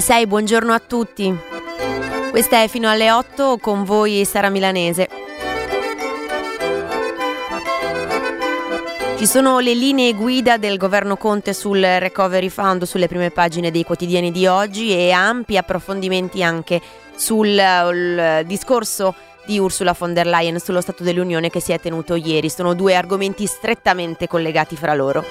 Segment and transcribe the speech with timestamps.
[0.00, 1.36] Le 6, buongiorno a tutti.
[2.30, 5.06] Questa è fino alle 8 con voi Sara Milanese.
[9.18, 13.84] Ci sono le linee guida del governo Conte sul Recovery Fund sulle prime pagine dei
[13.84, 16.80] quotidiani di oggi e ampi approfondimenti anche
[17.14, 22.48] sul discorso di Ursula von der Leyen sullo Stato dell'Unione che si è tenuto ieri.
[22.48, 25.22] Sono due argomenti strettamente collegati fra loro.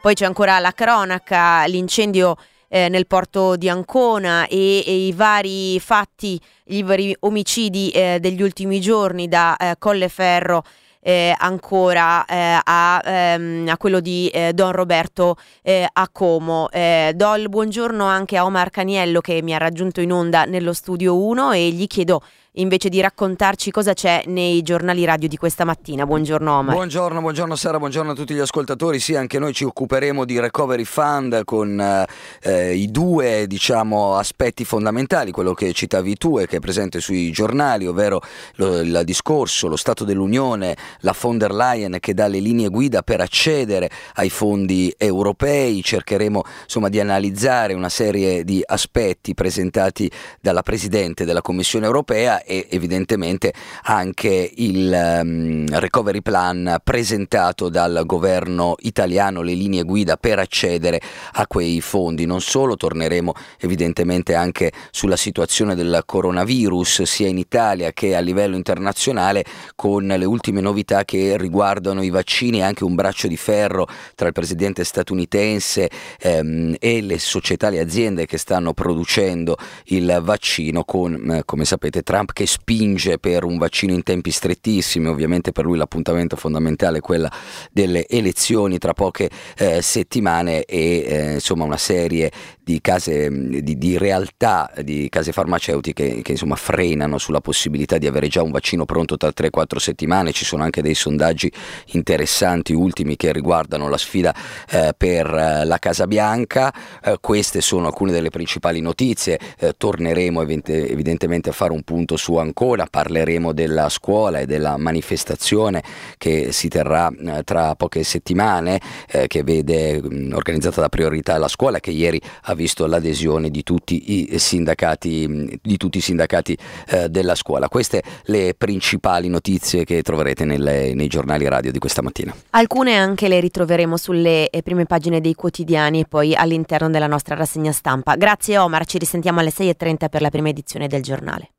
[0.00, 2.36] Poi c'è ancora la cronaca, l'incendio
[2.74, 8.42] eh, nel porto di Ancona e, e, i vari fatti, i vari omicidi eh, degli
[8.42, 10.64] ultimi giorni da eh, Colleferro
[11.00, 16.68] eh, ancora eh, a, ehm, a, quello di eh, Don Roberto eh, a Como.
[16.72, 20.72] Eh, do il buongiorno anche a Omar Caniello che mi ha raggiunto in onda nello
[20.72, 22.22] studio 1 e gli chiedo
[22.56, 26.06] invece di raccontarci cosa c'è nei giornali radio di questa mattina.
[26.06, 26.74] Buongiorno Omar.
[26.74, 29.00] Buongiorno, buongiorno Sara, buongiorno a tutti gli ascoltatori.
[29.00, 32.06] Sì, anche noi ci occuperemo di Recovery Fund con eh,
[32.42, 37.32] eh, i due diciamo, aspetti fondamentali, quello che citavi tu e che è presente sui
[37.32, 38.20] giornali, ovvero
[38.56, 43.02] lo, il discorso, lo Stato dell'Unione, la von der Leyen che dà le linee guida
[43.02, 45.82] per accedere ai fondi europei.
[45.82, 50.08] Cercheremo insomma, di analizzare una serie di aspetti presentati
[50.40, 53.52] dalla Presidente della Commissione europea e evidentemente
[53.84, 61.00] anche il um, recovery plan presentato dal governo italiano, le linee guida per accedere
[61.32, 62.26] a quei fondi.
[62.26, 68.56] Non solo, torneremo evidentemente anche sulla situazione del coronavirus sia in Italia che a livello
[68.56, 69.44] internazionale
[69.74, 74.26] con le ultime novità che riguardano i vaccini e anche un braccio di ferro tra
[74.26, 75.90] il presidente statunitense
[76.20, 79.56] ehm, e le società, le aziende che stanno producendo
[79.86, 85.06] il vaccino con, eh, come sapete, Trump che spinge per un vaccino in tempi strettissimi,
[85.06, 87.32] ovviamente per lui l'appuntamento fondamentale è quella
[87.72, 92.30] delle elezioni tra poche eh, settimane e eh, insomma una serie
[92.64, 98.28] di case, di, di, realtà, di case farmaceutiche che insomma frenano sulla possibilità di avere
[98.28, 101.52] già un vaccino pronto tra 3-4 settimane, ci sono anche dei sondaggi
[101.88, 104.34] interessanti ultimi che riguardano la sfida
[104.70, 110.40] eh, per eh, la Casa Bianca, eh, queste sono alcune delle principali notizie, eh, torneremo
[110.40, 115.82] evidentemente a fare un punto su Ancona, parleremo della scuola e della manifestazione
[116.16, 121.48] che si terrà eh, tra poche settimane, eh, che vede mh, organizzata da priorità la
[121.48, 126.56] scuola, che ieri ha visto l'adesione di tutti i sindacati, di tutti i sindacati
[126.88, 127.68] eh, della scuola.
[127.68, 132.34] Queste le principali notizie che troverete nelle, nei giornali radio di questa mattina.
[132.50, 137.34] Alcune anche le ritroveremo sulle eh, prime pagine dei quotidiani e poi all'interno della nostra
[137.34, 138.16] rassegna stampa.
[138.16, 141.50] Grazie Omar, ci risentiamo alle 6.30 per la prima edizione del giornale.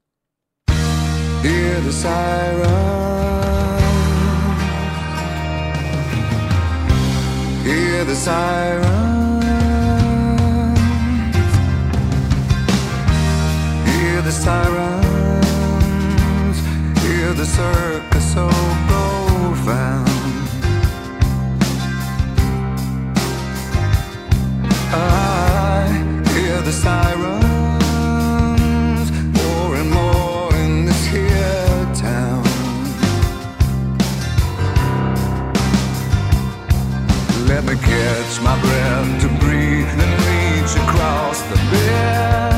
[1.45, 2.69] hear the siren.
[7.63, 9.14] Hear the siren.
[14.25, 15.45] The sirens.
[17.03, 18.49] Hear the circus so
[18.87, 20.09] profound.
[24.91, 25.85] I
[26.33, 27.45] hear the sirens.
[29.39, 32.43] More and more in this here town.
[37.45, 42.54] Let me catch my breath to breathe and reach across the bed.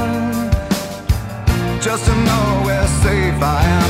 [1.88, 3.42] Just to know where safe.
[3.42, 3.87] I am,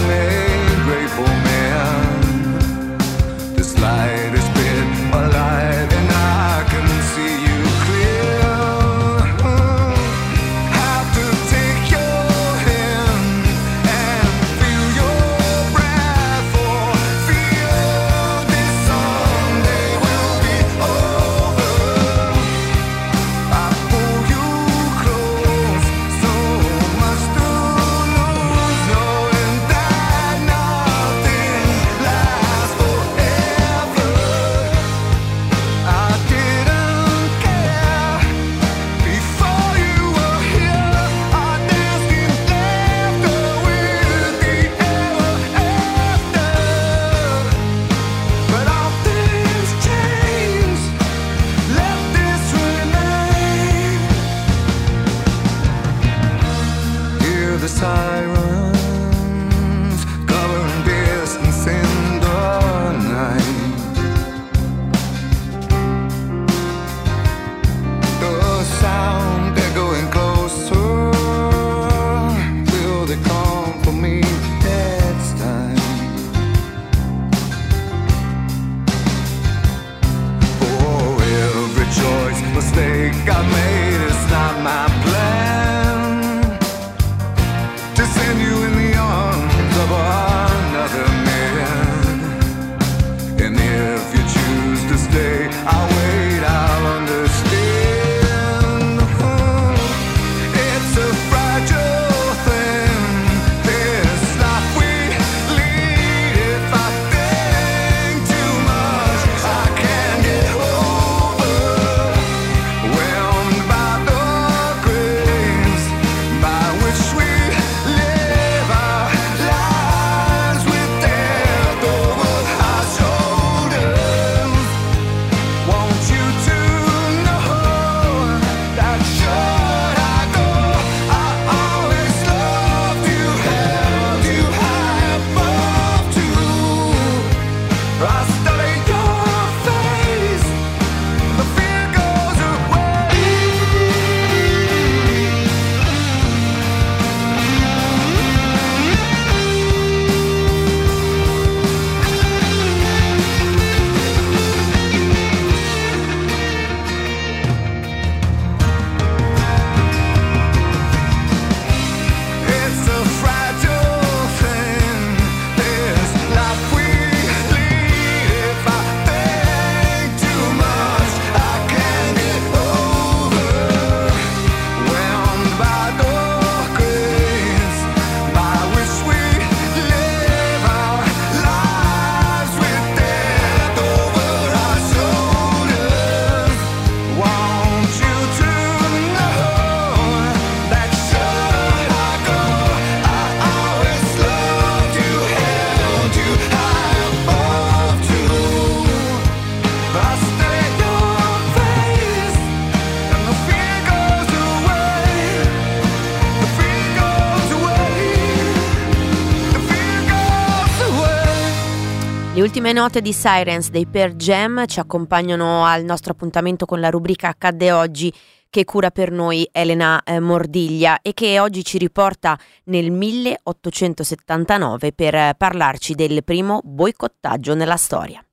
[212.57, 217.27] ultime note di Sirens dei Per Jam ci accompagnano al nostro appuntamento con la rubrica
[217.27, 218.11] Accadde oggi
[218.49, 225.13] che cura per noi Elena eh, Mordiglia e che oggi ci riporta nel 1879 per
[225.13, 228.26] eh, parlarci del primo boicottaggio nella storia.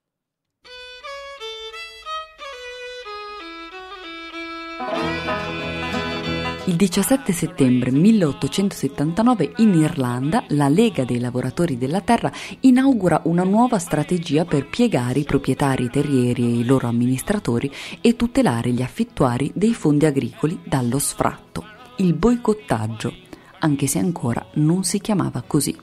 [6.67, 13.79] Il 17 settembre 1879 in Irlanda la Lega dei lavoratori della terra inaugura una nuova
[13.79, 17.71] strategia per piegare i proprietari terrieri e i loro amministratori
[18.01, 21.65] e tutelare gli affittuari dei fondi agricoli dallo sfratto,
[21.97, 23.13] il boicottaggio,
[23.59, 25.77] anche se ancora non si chiamava così.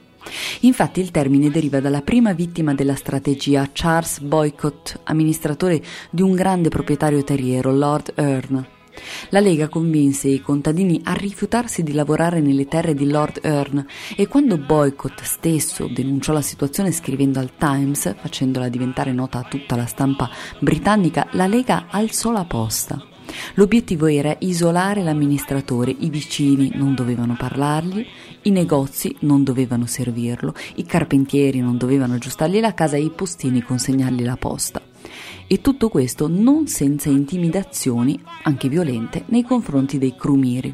[0.62, 5.79] Infatti il termine deriva dalla prima vittima della strategia, Charles Boycott, amministratore
[6.10, 8.79] di un grande proprietario terriero, Lord Earn.
[9.29, 14.27] La Lega convinse i contadini a rifiutarsi di lavorare nelle terre di Lord Earn e
[14.27, 19.86] quando Boycott stesso denunciò la situazione scrivendo al Times, facendola diventare nota a tutta la
[19.86, 20.29] stampa
[20.60, 23.05] britannica, la Lega alzò la posta.
[23.55, 28.05] L'obiettivo era isolare l'amministratore, i vicini non dovevano parlargli,
[28.43, 33.62] i negozi non dovevano servirlo, i carpentieri non dovevano aggiustargli la casa e i postini
[33.62, 34.90] consegnargli la posta.
[35.51, 40.74] E tutto questo non senza intimidazioni, anche violente, nei confronti dei crumiri.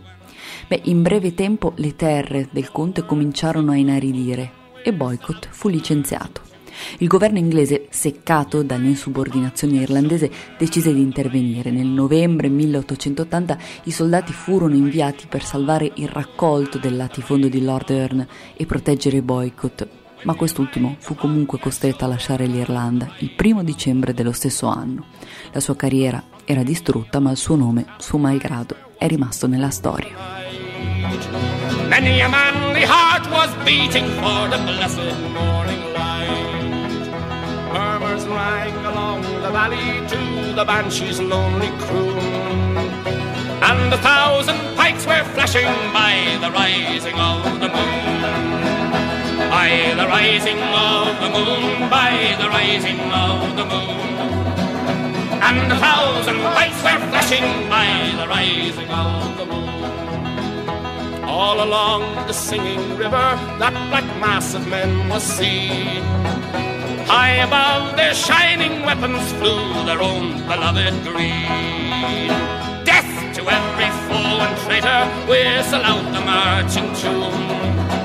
[0.67, 4.51] Beh, in breve tempo le terre del conte cominciarono a inaridire
[4.83, 6.41] e Boycott fu licenziato.
[6.99, 10.29] Il governo inglese, seccato dall'insubordinazione irlandese,
[10.59, 11.71] decise di intervenire.
[11.71, 17.89] Nel novembre 1880 i soldati furono inviati per salvare il raccolto del latifondo di Lord
[17.89, 19.87] Earn e proteggere Boycott,
[20.27, 25.05] ma quest'ultimo fu comunque costretto a lasciare l'Irlanda il primo dicembre dello stesso anno.
[25.53, 30.09] La sua carriera era distrutta, ma il suo nome, suo malgrado, è rimasto nella storia.
[31.87, 37.09] Many a manly heart was beating for the blessed morning light.
[37.71, 42.75] Murmurs rang along the valley to the banshee's lonely croon.
[43.61, 48.76] And a thousand pikes were flashing by the rising of the moon.
[49.57, 53.99] By the rising of the moon, by the rising of the moon.
[55.47, 61.23] And a thousand lights were flashing by the rising of the moon.
[61.23, 66.03] All along the singing river, that black mass of men was seen.
[67.13, 72.29] High above their shining weapons flew their own beloved green.
[72.85, 77.96] Death to every foe and traitor, whistle out the marching tune.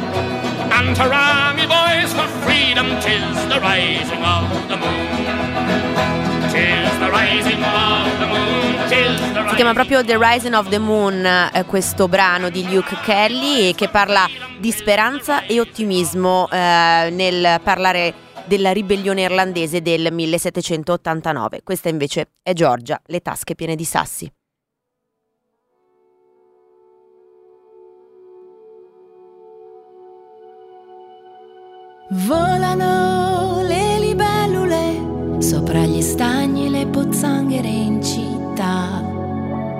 [0.78, 5.02] And harangue boys for freedom, tis the rising of the moon.
[9.48, 13.88] Si chiama proprio The Rising of the Moon eh, questo brano di Luke Kelly che
[13.88, 18.14] parla di speranza e ottimismo eh, nel parlare
[18.44, 21.62] della ribellione irlandese del 1789.
[21.62, 24.30] Questa invece è Georgia, le tasche piene di sassi.
[32.14, 39.02] Volano le libellule sopra gli stagni e le pozzanghere in città.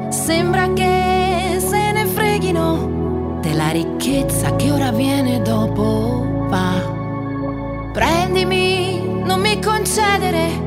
[0.09, 6.81] Sembra che se ne freghino della ricchezza che ora viene dopo va.
[7.93, 10.59] Prendimi, non mi concedere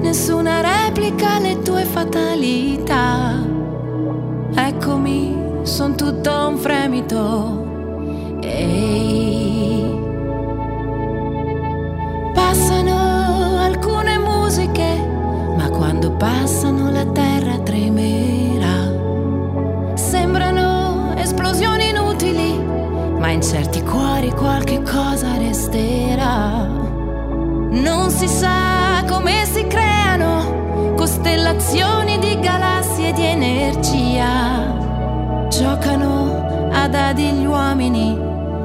[0.00, 3.44] nessuna replica alle tue fatalità.
[4.54, 8.38] Eccomi, son tutto un fremito.
[8.40, 9.99] Ehi.
[13.80, 14.94] Alcune musiche,
[15.56, 18.92] ma quando passano la terra tremerà.
[19.94, 22.58] Sembrano esplosioni inutili,
[23.18, 26.66] ma in certi cuori qualche cosa resterà.
[27.70, 34.76] Non si sa come si creano costellazioni di galassie di energia.
[35.48, 38.18] Giocano a dadi gli uomini,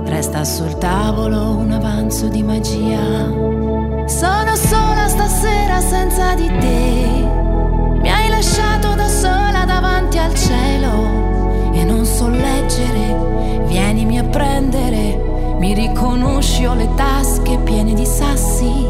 [0.05, 3.25] resta sul tavolo un avanzo di magia.
[4.05, 7.27] Sono sola stasera senza di te.
[8.01, 13.63] Mi hai lasciato da sola davanti al cielo e non so leggere.
[13.65, 18.87] Vienimi a prendere, mi riconosci, ho le tasche piene di sassi.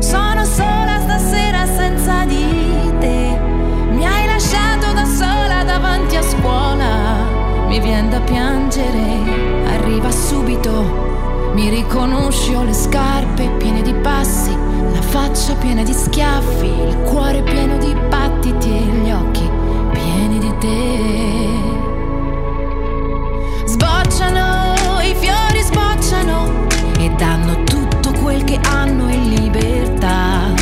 [0.00, 3.38] Sono sola stasera senza di te.
[3.92, 7.38] Mi hai lasciato da sola davanti a scuola.
[7.68, 9.39] Mi viene da piangere,
[10.60, 11.08] subito
[11.54, 14.54] mi riconosci, ho le scarpe piene di passi,
[14.92, 19.50] la faccia piena di schiaffi, il cuore pieno di battiti e gli occhi
[19.92, 20.98] pieni di te.
[23.64, 26.66] Sbocciano, i fiori sbocciano
[26.98, 30.59] e danno tutto quel che hanno in libertà.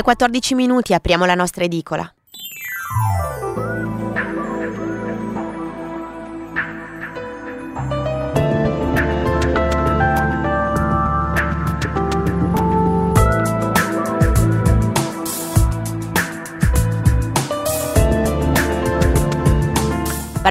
[0.00, 2.10] 6 e 14 minuti, apriamo la nostra edicola.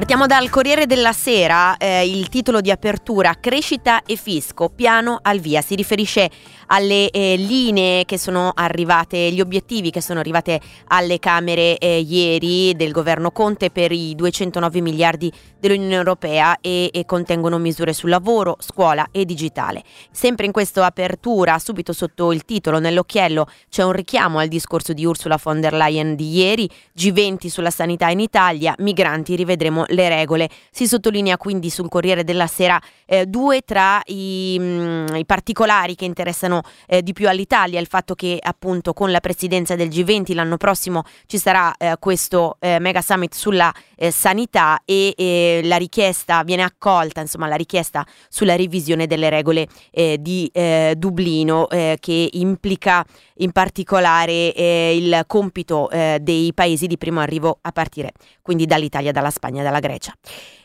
[0.00, 5.40] Partiamo dal Corriere della Sera, eh, il titolo di apertura Crescita e fisco, piano al
[5.40, 6.30] via, si riferisce
[6.68, 12.74] alle eh, linee che sono arrivate, gli obiettivi che sono arrivate alle Camere eh, ieri
[12.76, 18.56] del governo Conte per i 209 miliardi dell'Unione Europea e, e contengono misure sul lavoro,
[18.60, 19.82] scuola e digitale.
[20.10, 25.04] Sempre in questa apertura, subito sotto il titolo, nell'occhiello, c'è un richiamo al discorso di
[25.04, 30.48] Ursula von der Leyen di ieri, G20 sulla sanità in Italia, migranti, rivedremo le regole.
[30.70, 36.04] Si sottolinea quindi sul Corriere della Sera eh, due tra i, mh, i, particolari che
[36.04, 40.56] interessano eh, di più all'Italia, il fatto che appunto con la presidenza del G20 l'anno
[40.56, 46.42] prossimo ci sarà eh, questo eh, mega summit sulla eh, sanità e eh, la richiesta
[46.42, 50.50] viene accolta, insomma la richiesta sulla revisione delle regole di
[50.96, 53.04] Dublino che implica
[53.36, 54.48] in particolare
[54.94, 60.12] il compito dei paesi di primo arrivo a partire quindi dall'Italia, dalla Spagna, dalla Grecia.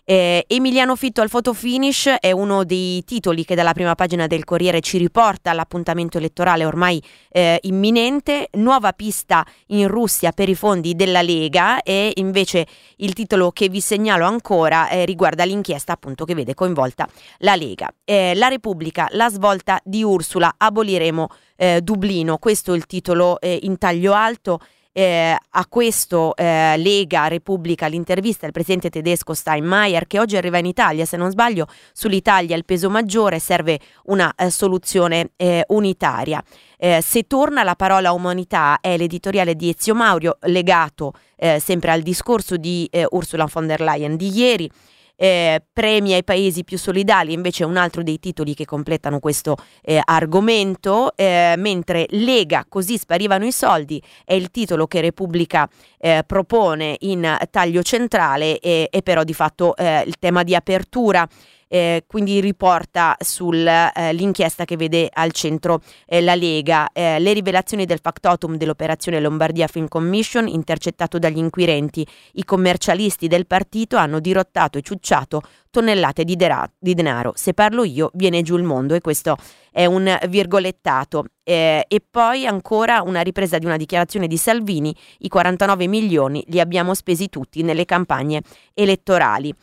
[0.07, 4.43] Eh, Emiliano Fitto al photo finish è uno dei titoli che dalla prima pagina del
[4.43, 8.49] Corriere ci riporta all'appuntamento elettorale ormai eh, imminente.
[8.51, 13.81] Nuova pista in Russia per i fondi della Lega e invece il titolo che vi
[13.81, 17.07] segnalo ancora eh, riguarda l'inchiesta appunto che vede coinvolta
[17.39, 17.91] la Lega.
[18.03, 23.57] Eh, la Repubblica, la svolta di Ursula, aboliremo eh, Dublino, questo è il titolo eh,
[23.63, 24.59] in taglio alto.
[24.97, 30.65] Eh, a questo eh, lega Repubblica l'intervista al presidente tedesco Steinmeier che oggi arriva in
[30.65, 36.41] Italia, se non sbaglio, sull'Italia il peso maggiore serve una eh, soluzione eh, unitaria.
[36.77, 42.01] Eh, se torna la parola umanità è l'editoriale di Ezio Maurio legato eh, sempre al
[42.01, 44.71] discorso di Ursula von der Leyen di ieri
[45.15, 49.55] eh, premi ai paesi più solidali, invece è un altro dei titoli che completano questo
[49.81, 56.23] eh, argomento, eh, mentre Lega, così sparivano i soldi, è il titolo che Repubblica eh,
[56.25, 61.27] propone in taglio centrale e, e però di fatto eh, il tema di apertura
[61.75, 66.89] eh, quindi riporta sull'inchiesta eh, che vede al centro eh, la Lega.
[66.93, 73.45] Eh, le rivelazioni del factotum dell'operazione Lombardia Film Commission, intercettato dagli inquirenti, i commercialisti del
[73.45, 77.33] partito hanno dirottato e ciucciato tonnellate di, dera- di denaro.
[77.35, 79.35] Se parlo io, viene giù il mondo e questo
[79.69, 81.25] è un virgolettato.
[81.43, 86.61] Eh, e poi ancora una ripresa di una dichiarazione di Salvini, i 49 milioni li
[86.61, 88.41] abbiamo spesi tutti nelle campagne
[88.73, 89.53] elettorali.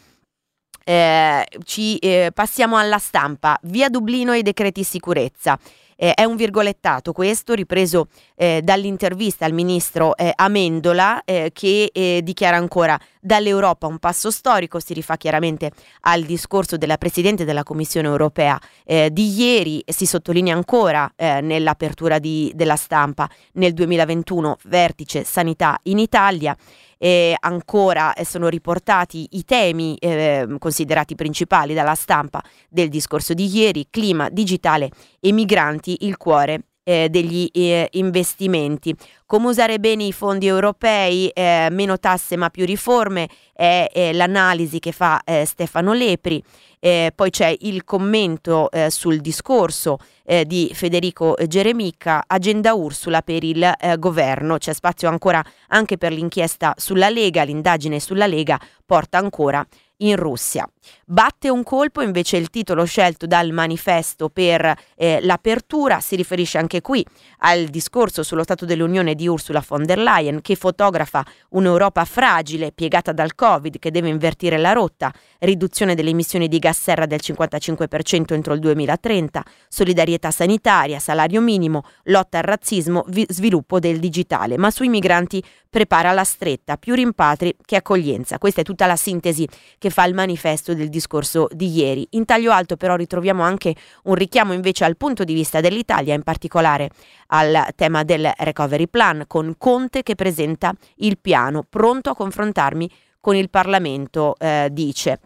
[0.85, 3.59] Eh, ci eh, passiamo alla stampa.
[3.62, 5.59] Via Dublino e i decreti sicurezza.
[5.97, 12.57] Eh, è un virgolettato questo, ripreso eh, dall'intervista al ministro eh, Amendola, eh, che dichiara
[12.57, 13.87] ancora dall'Europa.
[13.87, 18.61] Un passo storico, si rifà chiaramente al discorso della Presidente della Commissione europea.
[18.85, 23.30] Eh, di ieri, si sottolinea ancora nell'apertura di, della stampa.
[23.54, 26.56] Nel 2021 vertice sanità in Italia.
[26.98, 33.48] Eh, ancora eh, sono riportati i temi eh, considerati principali dalla stampa del discorso di
[33.52, 38.95] ieri, clima digitale e migranti, il cuore eh, degli eh, investimenti.
[39.27, 44.79] Come usare bene i fondi europei, eh, meno tasse ma più riforme, è, è l'analisi
[44.79, 46.42] che fa eh, Stefano Lepri.
[46.79, 53.45] Eh, poi c'è il commento eh, sul discorso eh, di Federico Geremica, agenda Ursula per
[53.45, 54.59] il eh, governo.
[54.59, 59.64] C'è spazio ancora anche per l'inchiesta sulla Lega, l'indagine sulla Lega porta ancora
[59.99, 60.68] in Russia.
[61.05, 66.81] Batte un colpo invece il titolo scelto dal manifesto per eh, l'apertura, si riferisce anche
[66.81, 67.05] qui
[67.38, 73.12] al discorso sullo Stato dell'Unione di Ursula von der Leyen che fotografa un'Europa fragile piegata
[73.12, 78.33] dal Covid che deve invertire la rotta, riduzione delle emissioni di gas serra del 55%
[78.33, 84.71] entro il 2030, solidarietà sanitaria, salario minimo, lotta al razzismo, vi- sviluppo del digitale, ma
[84.71, 88.38] sui migranti prepara la stretta, più rimpatri che accoglienza.
[88.38, 92.06] Questa è tutta la sintesi che fa il manifesto del discorso di ieri.
[92.11, 96.22] In taglio alto però ritroviamo anche un richiamo invece al punto di vista dell'Italia, in
[96.22, 96.90] particolare
[97.28, 103.37] al tema del recovery plan, con Conte che presenta il piano, pronto a confrontarmi con
[103.37, 105.20] il Parlamento, eh, dice.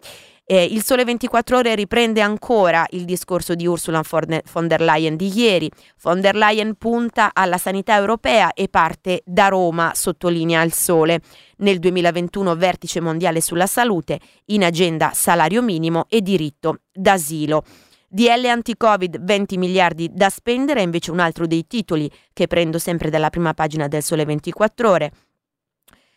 [0.48, 5.28] Eh, il Sole 24 Ore riprende ancora il discorso di Ursula von der Leyen di
[5.36, 5.68] ieri.
[6.02, 11.20] Von der Leyen punta alla sanità europea e parte da Roma, sottolinea il Sole.
[11.58, 17.64] Nel 2021 vertice mondiale sulla salute, in agenda salario minimo e diritto d'asilo.
[18.08, 23.10] DL anti-Covid 20 miliardi da spendere è invece un altro dei titoli che prendo sempre
[23.10, 25.12] dalla prima pagina del Sole 24 Ore.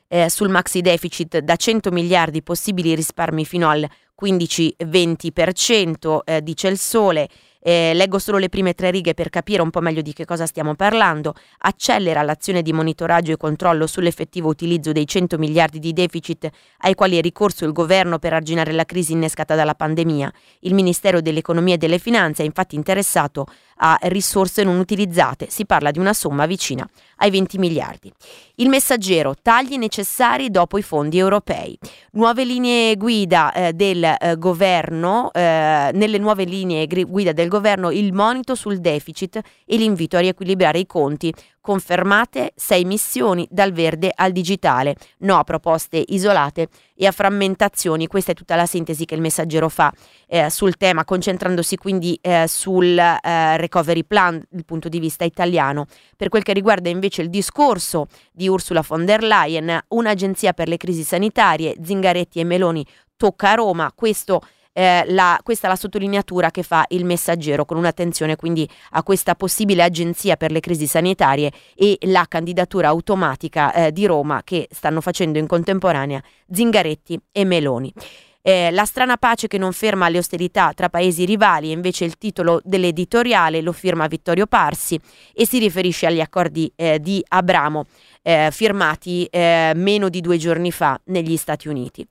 [0.08, 3.88] Eh, sul maxi deficit da 100 miliardi possibili risparmi fino al
[4.22, 7.30] 15-20%, eh, dice il sole.
[7.62, 10.46] Eh, leggo solo le prime tre righe per capire un po' meglio di che cosa
[10.46, 11.34] stiamo parlando.
[11.60, 17.18] Accelera l'azione di monitoraggio e controllo sull'effettivo utilizzo dei 100 miliardi di deficit ai quali
[17.18, 20.32] è ricorso il governo per arginare la crisi innescata dalla pandemia.
[20.62, 23.46] Il Ministero dell'Economia e delle Finanze è infatti interessato
[23.82, 25.48] a risorse non utilizzate.
[25.50, 28.12] Si parla di una somma vicina ai 20 miliardi.
[28.56, 31.78] Il messaggero, tagli necessari dopo i fondi europei.
[32.12, 38.14] Nuove linee guida eh, del eh, governo, eh, nelle nuove linee guida del governo il
[38.14, 41.34] monito sul deficit e l'invito a riequilibrare i conti
[41.70, 48.08] confermate sei missioni dal verde al digitale, no a proposte isolate e a frammentazioni.
[48.08, 49.94] Questa è tutta la sintesi che il messaggero fa
[50.28, 55.86] eh, sul tema, concentrandosi quindi eh, sul eh, recovery plan dal punto di vista italiano.
[56.16, 60.78] Per quel che riguarda invece il discorso di Ursula von der Leyen, un'agenzia per le
[60.78, 62.86] crisi sanitarie, Zingaretti e Meloni
[63.16, 64.42] tocca a Roma, questo
[64.74, 69.36] eh, la, questa è la sottolineatura che fa il messaggero con un'attenzione quindi a questa
[69.36, 75.02] possibile agenzia per le crisi sanitarie e la candidatura automatica eh, di Roma che stanno
[75.02, 77.94] facendo in contemporanea Zingaretti e Meloni.
[78.42, 82.18] Eh, la strana pace che non ferma le austerità tra paesi rivali è invece il
[82.18, 85.00] titolo dell'editoriale, lo firma Vittorio Parsi
[85.34, 87.86] e si riferisce agli accordi eh, di Abramo
[88.22, 92.08] eh, firmati eh, meno di due giorni fa negli Stati Uniti.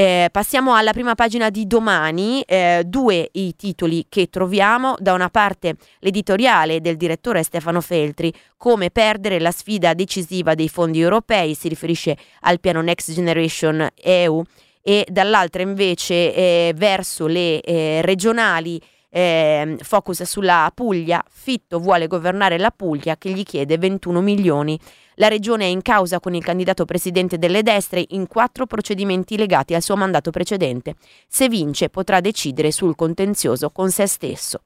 [0.00, 5.28] Eh, passiamo alla prima pagina di domani, eh, due i titoli che troviamo, da una
[5.28, 11.68] parte l'editoriale del direttore Stefano Feltri, come perdere la sfida decisiva dei fondi europei, si
[11.68, 14.42] riferisce al piano Next Generation EU,
[14.80, 22.58] e dall'altra invece eh, verso le eh, regionali eh, focus sulla Puglia, Fitto vuole governare
[22.58, 24.78] la Puglia che gli chiede 21 milioni.
[25.16, 29.74] La regione è in causa con il candidato presidente delle destre in quattro procedimenti legati
[29.74, 30.94] al suo mandato precedente.
[31.28, 34.62] Se vince potrà decidere sul contenzioso con se stesso.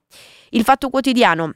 [0.51, 1.53] Il Fatto Quotidiano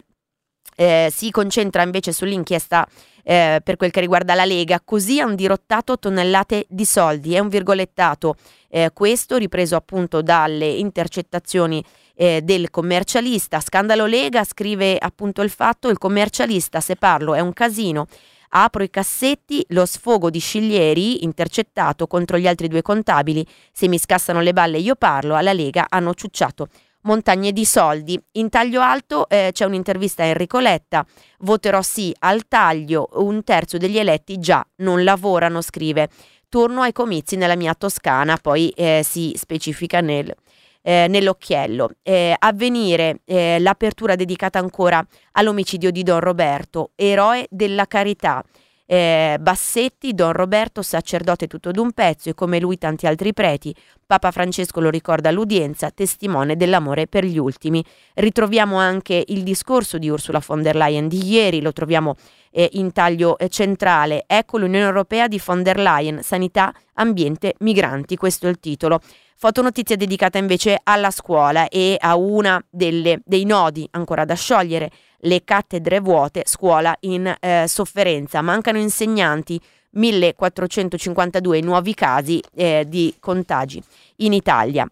[0.74, 2.86] eh, si concentra invece sull'inchiesta
[3.24, 7.48] eh, per quel che riguarda la Lega, così hanno dirottato tonnellate di soldi, è un
[7.48, 8.36] virgolettato.
[8.68, 11.84] Eh, questo ripreso appunto dalle intercettazioni
[12.18, 17.52] eh, del commercialista, scandalo Lega, scrive appunto il fatto, il commercialista se parlo è un
[17.52, 18.06] casino,
[18.50, 23.46] Apro i cassetti, lo sfogo di Sciglieri, intercettato contro gli altri due contabili.
[23.72, 26.68] Se mi scassano le balle io parlo, alla Lega hanno ciucciato
[27.02, 28.18] montagne di soldi.
[28.32, 31.04] In taglio alto eh, c'è un'intervista a Enrico Letta.
[31.40, 36.08] Voterò sì al taglio, un terzo degli eletti già non lavorano, scrive.
[36.48, 40.34] Torno ai comizi nella mia Toscana, poi eh, si specifica nel
[40.82, 41.90] eh, nell'occhiello.
[42.02, 48.44] Eh, avvenire eh, l'apertura dedicata ancora all'omicidio di Don Roberto, eroe della carità.
[48.90, 53.74] Eh, Bassetti, Don Roberto, sacerdote tutto d'un pezzo e come lui tanti altri preti,
[54.06, 57.84] Papa Francesco lo ricorda all'udienza, testimone dell'amore per gli ultimi.
[58.14, 62.16] Ritroviamo anche il discorso di Ursula von der Leyen di ieri, lo troviamo
[62.50, 64.24] eh, in taglio eh, centrale.
[64.26, 69.00] Ecco l'Unione Europea di von der Leyen, sanità, ambiente, migranti, questo è il titolo.
[69.40, 72.16] Fotonotizia dedicata invece alla scuola e a
[72.68, 79.60] delle, dei nodi ancora da sciogliere, le cattedre vuote, scuola in eh, sofferenza, mancano insegnanti,
[79.90, 83.80] 1452 nuovi casi eh, di contagi
[84.16, 84.90] in Italia.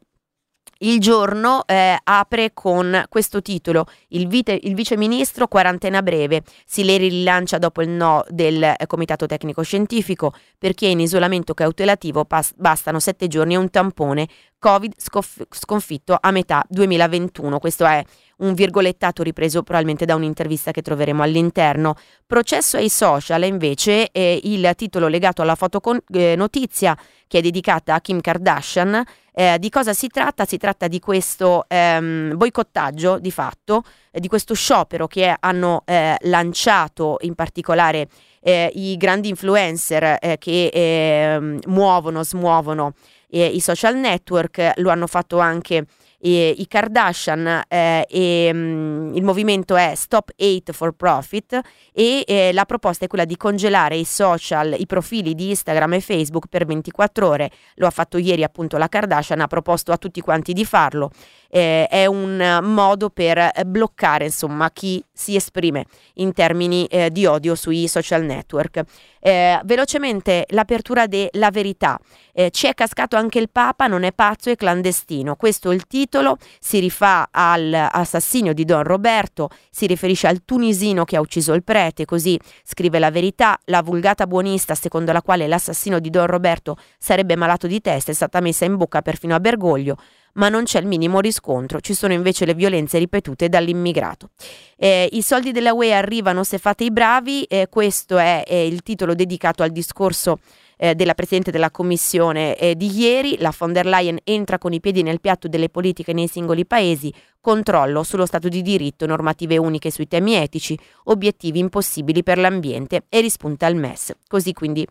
[0.78, 7.08] Il giorno eh, apre con questo titolo, il, vite, il vice ministro quarantena breve, Sileri
[7.08, 12.26] rilancia dopo il no del eh, comitato tecnico scientifico, per chi è in isolamento cautelativo
[12.26, 18.04] pas- bastano sette giorni e un tampone, Covid sconf- sconfitto a metà 2021, questo è
[18.38, 21.94] un virgolettato ripreso probabilmente da un'intervista che troveremo all'interno.
[22.26, 28.00] Processo ai social invece è il titolo legato alla fotonotizia eh, che è dedicata a
[28.00, 29.02] Kim Kardashian.
[29.38, 30.46] Eh, di cosa si tratta?
[30.46, 36.16] Si tratta di questo ehm, boicottaggio di fatto, eh, di questo sciopero che hanno eh,
[36.22, 38.08] lanciato in particolare
[38.40, 42.94] eh, i grandi influencer eh, che ehm, muovono, smuovono
[43.28, 45.84] i social network, lo hanno fatto anche
[46.18, 51.60] e, i Kardashian eh, e mh, mm, il movimento è Stop Hate for Profit
[51.92, 56.00] e eh, la proposta è quella di congelare i social, i profili di Instagram e
[56.00, 57.50] Facebook per 24 ore.
[57.76, 61.10] Lo ha fatto ieri appunto la Kardashian, ha proposto a tutti quanti di farlo.
[61.48, 67.54] Eh, è un modo per bloccare insomma chi si esprime in termini eh, di odio
[67.54, 68.82] sui social network.
[69.20, 71.98] Eh, velocemente l'apertura della verità.
[72.32, 75.36] Eh, ci è cascato anche il Papa, non è pazzo e clandestino.
[75.36, 81.16] Questo è il titolo, si rifà all'assassinio di Don Roberto, si riferisce al tunisino che
[81.16, 83.58] ha ucciso il prete, così scrive la verità.
[83.64, 88.14] La vulgata buonista secondo la quale l'assassino di Don Roberto sarebbe malato di testa è
[88.14, 89.96] stata messa in bocca perfino a Bergoglio
[90.36, 94.30] ma non c'è il minimo riscontro, ci sono invece le violenze ripetute dall'immigrato.
[94.76, 98.82] Eh, I soldi della UE arrivano se fate i bravi, eh, questo è, è, il
[98.82, 100.38] titolo dedicato al discorso
[100.76, 104.80] eh, della Presidente della Commissione eh, di ieri, la von der Leyen entra con i
[104.80, 109.90] piedi nel piatto delle politiche nei singoli paesi, controllo sullo Stato di diritto, normative uniche
[109.90, 114.14] sui temi etici, obiettivi impossibili per l'ambiente e rispunta il MES.
[114.28, 114.86] Così quindi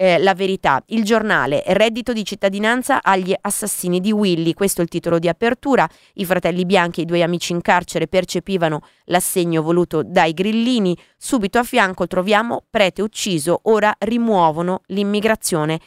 [0.00, 0.80] eh, la verità.
[0.86, 5.88] Il giornale, reddito di cittadinanza agli assassini di Willy, questo è il titolo di apertura.
[6.14, 10.96] I fratelli bianchi e i due amici in carcere percepivano l'assegno voluto dai grillini.
[11.16, 15.80] Subito a fianco troviamo prete ucciso, ora rimuovono l'immigrazione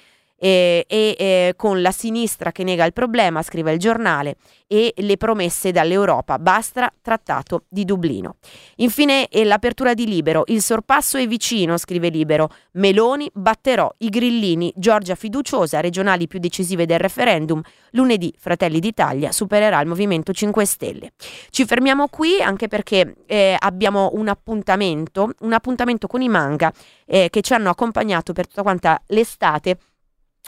[0.43, 5.71] e, e, con la sinistra che nega il problema, scrive il giornale, e le promesse
[5.71, 6.39] dall'Europa.
[6.39, 8.38] Basta trattato di Dublino.
[8.77, 10.43] Infine l'apertura di Libero.
[10.47, 12.49] Il sorpasso è vicino, scrive Libero.
[12.73, 14.73] Meloni batterò i grillini.
[14.75, 17.62] Giorgia fiduciosa, regionali più decisive del referendum.
[17.91, 21.12] Lunedì Fratelli d'Italia supererà il Movimento 5 Stelle.
[21.49, 26.71] Ci fermiamo qui anche perché eh, abbiamo un appuntamento, un appuntamento con i manga
[27.06, 29.77] eh, che ci hanno accompagnato per tutta quanta l'estate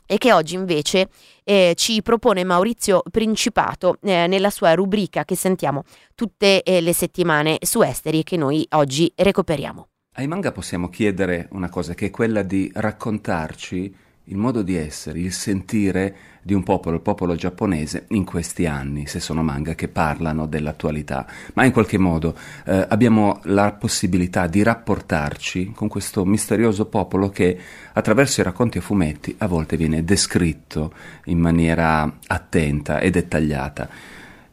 [0.05, 1.09] e che oggi invece
[1.43, 5.83] eh, ci propone Maurizio Principato eh, nella sua rubrica che sentiamo
[6.15, 9.87] tutte eh, le settimane su Esteri e che noi oggi recuperiamo.
[10.15, 15.19] Ai manga possiamo chiedere una cosa che è quella di raccontarci il modo di essere,
[15.19, 19.87] il sentire di un popolo, il popolo giapponese, in questi anni, se sono manga che
[19.87, 26.85] parlano dell'attualità, ma in qualche modo eh, abbiamo la possibilità di rapportarci con questo misterioso
[26.85, 27.57] popolo che
[27.93, 30.93] attraverso i racconti e fumetti a volte viene descritto
[31.25, 33.89] in maniera attenta e dettagliata.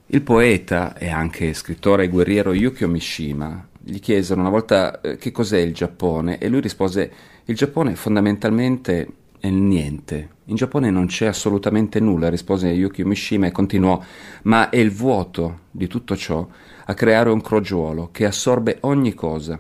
[0.07, 5.31] Il poeta e anche scrittore e guerriero Yukio Mishima gli chiesero una volta eh, che
[5.31, 7.11] cos'è il Giappone e lui rispose
[7.45, 9.09] il Giappone fondamentalmente
[9.41, 10.37] è niente.
[10.45, 14.01] In Giappone non c'è assolutamente nulla, rispose Yukio Mishima e continuò,
[14.43, 16.47] ma è il vuoto di tutto ciò
[16.85, 19.59] a creare un crogiuolo che assorbe ogni cosa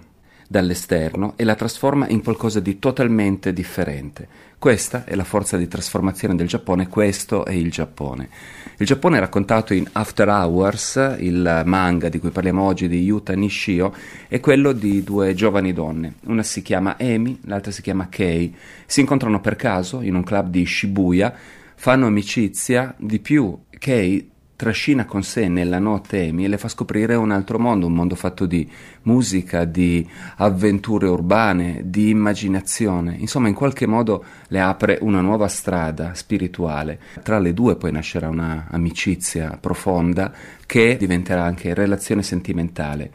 [0.50, 4.26] dall'esterno e la trasforma in qualcosa di totalmente differente.
[4.58, 8.28] Questa è la forza di trasformazione del Giappone, questo è il Giappone.
[8.76, 13.32] Il Giappone è raccontato in After Hours, il manga di cui parliamo oggi di Yuta
[13.34, 13.94] Nishio,
[14.26, 16.14] è quello di due giovani donne.
[16.22, 18.52] Una si chiama Emi, l'altra si chiama Kei.
[18.86, 21.32] Si incontrano per caso in un club di Shibuya,
[21.76, 24.28] fanno amicizia, di più Kei
[24.60, 28.14] trascina con sé nella notte Amy e le fa scoprire un altro mondo, un mondo
[28.14, 28.70] fatto di
[29.04, 33.16] musica, di avventure urbane, di immaginazione.
[33.16, 37.00] Insomma, in qualche modo le apre una nuova strada spirituale.
[37.22, 40.30] Tra le due poi nascerà una amicizia profonda
[40.66, 43.10] che diventerà anche relazione sentimentale.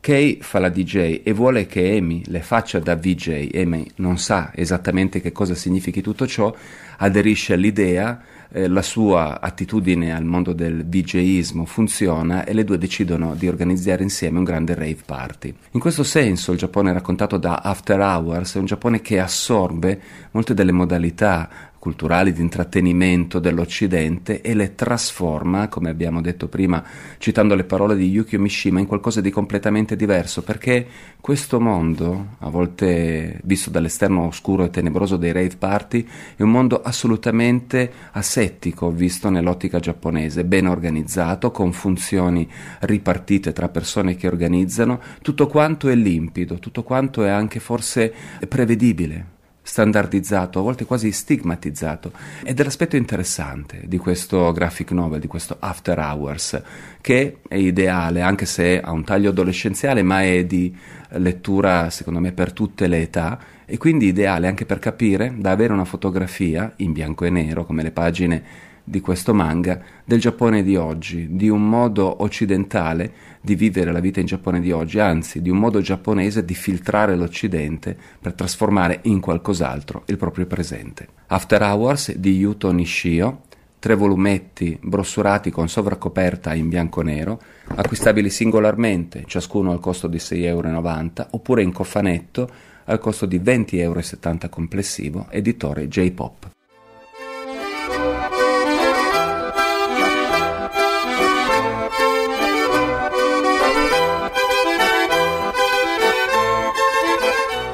[0.00, 3.50] Kay fa la DJ e vuole che Amy le faccia da VJ.
[3.54, 6.54] Amy non sa esattamente che cosa significhi tutto ciò,
[6.98, 13.34] aderisce all'idea eh, la sua attitudine al mondo del DJismo funziona e le due decidono
[13.34, 15.54] di organizzare insieme un grande rave party.
[15.72, 20.54] In questo senso il Giappone raccontato da After Hours è un Giappone che assorbe molte
[20.54, 26.84] delle modalità culturali, di intrattenimento dell'Occidente e le trasforma, come abbiamo detto prima,
[27.18, 30.86] citando le parole di Yukio Mishima, in qualcosa di completamente diverso, perché
[31.20, 36.82] questo mondo, a volte visto dall'esterno oscuro e tenebroso dei rave party, è un mondo
[36.82, 42.48] assolutamente asettico, visto nell'ottica giapponese, ben organizzato, con funzioni
[42.80, 48.12] ripartite tra persone che organizzano, tutto quanto è limpido, tutto quanto è anche forse
[48.48, 49.36] prevedibile
[49.68, 52.10] standardizzato, a volte quasi stigmatizzato.
[52.42, 56.62] Ed è l'aspetto interessante di questo graphic novel, di questo After Hours,
[57.02, 60.74] che è ideale, anche se ha un taglio adolescenziale, ma è di
[61.10, 65.74] lettura, secondo me, per tutte le età, e quindi ideale anche per capire, da avere
[65.74, 68.42] una fotografia in bianco e nero, come le pagine
[68.82, 73.12] di questo manga del Giappone di oggi, di un modo occidentale
[73.48, 77.16] di vivere la vita in Giappone di oggi, anzi di un modo giapponese di filtrare
[77.16, 81.08] l'Occidente per trasformare in qualcos'altro il proprio presente.
[81.28, 83.44] After Hours di Yuto Nishio,
[83.78, 90.18] tre volumetti brossurati con sovracoperta in bianco e nero, acquistabili singolarmente, ciascuno al costo di
[90.18, 92.50] 6,90 euro, oppure in cofanetto
[92.84, 96.57] al costo di 20,70 euro complessivo, editore J-Pop.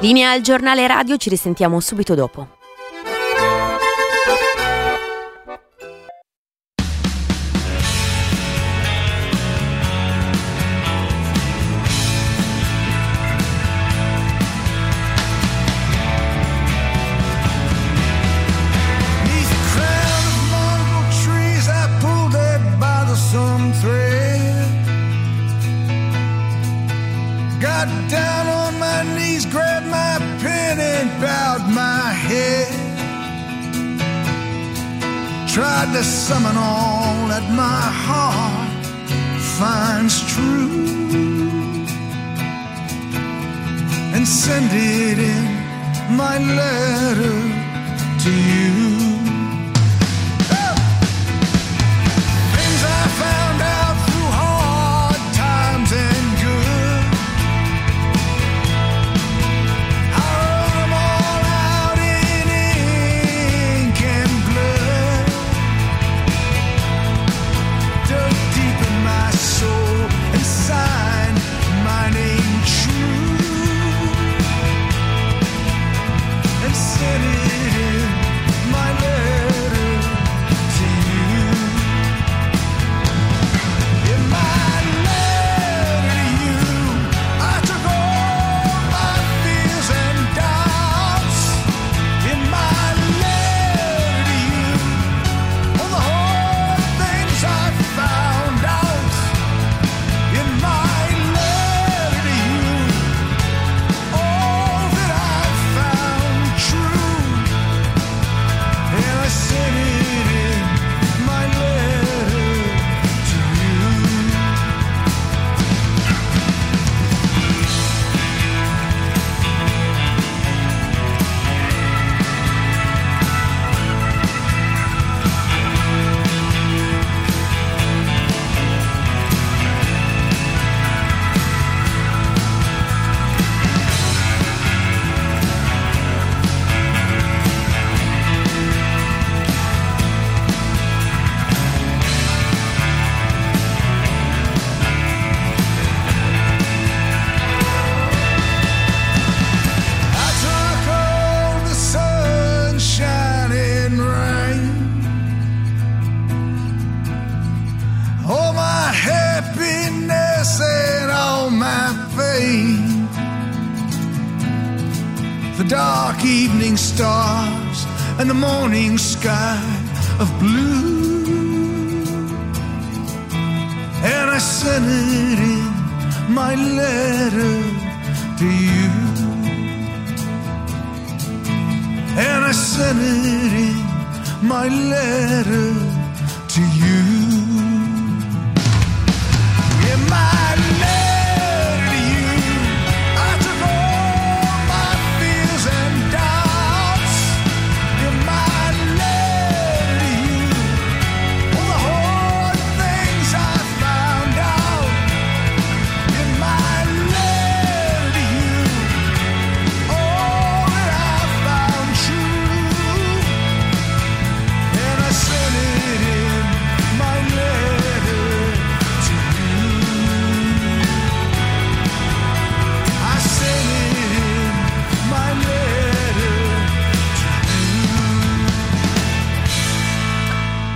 [0.05, 2.64] Linea al giornale radio, ci risentiamo subito dopo.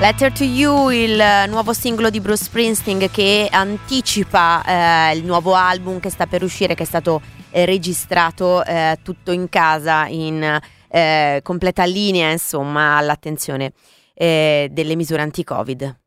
[0.10, 4.64] Letter to You, il nuovo singolo di Bruce Springsteen che anticipa
[5.12, 9.32] eh, il nuovo album che sta per uscire, che è stato eh, registrato eh, tutto
[9.32, 13.72] in casa, in eh, completa linea, insomma, all'attenzione
[14.16, 16.00] eh, delle misure anti-Covid.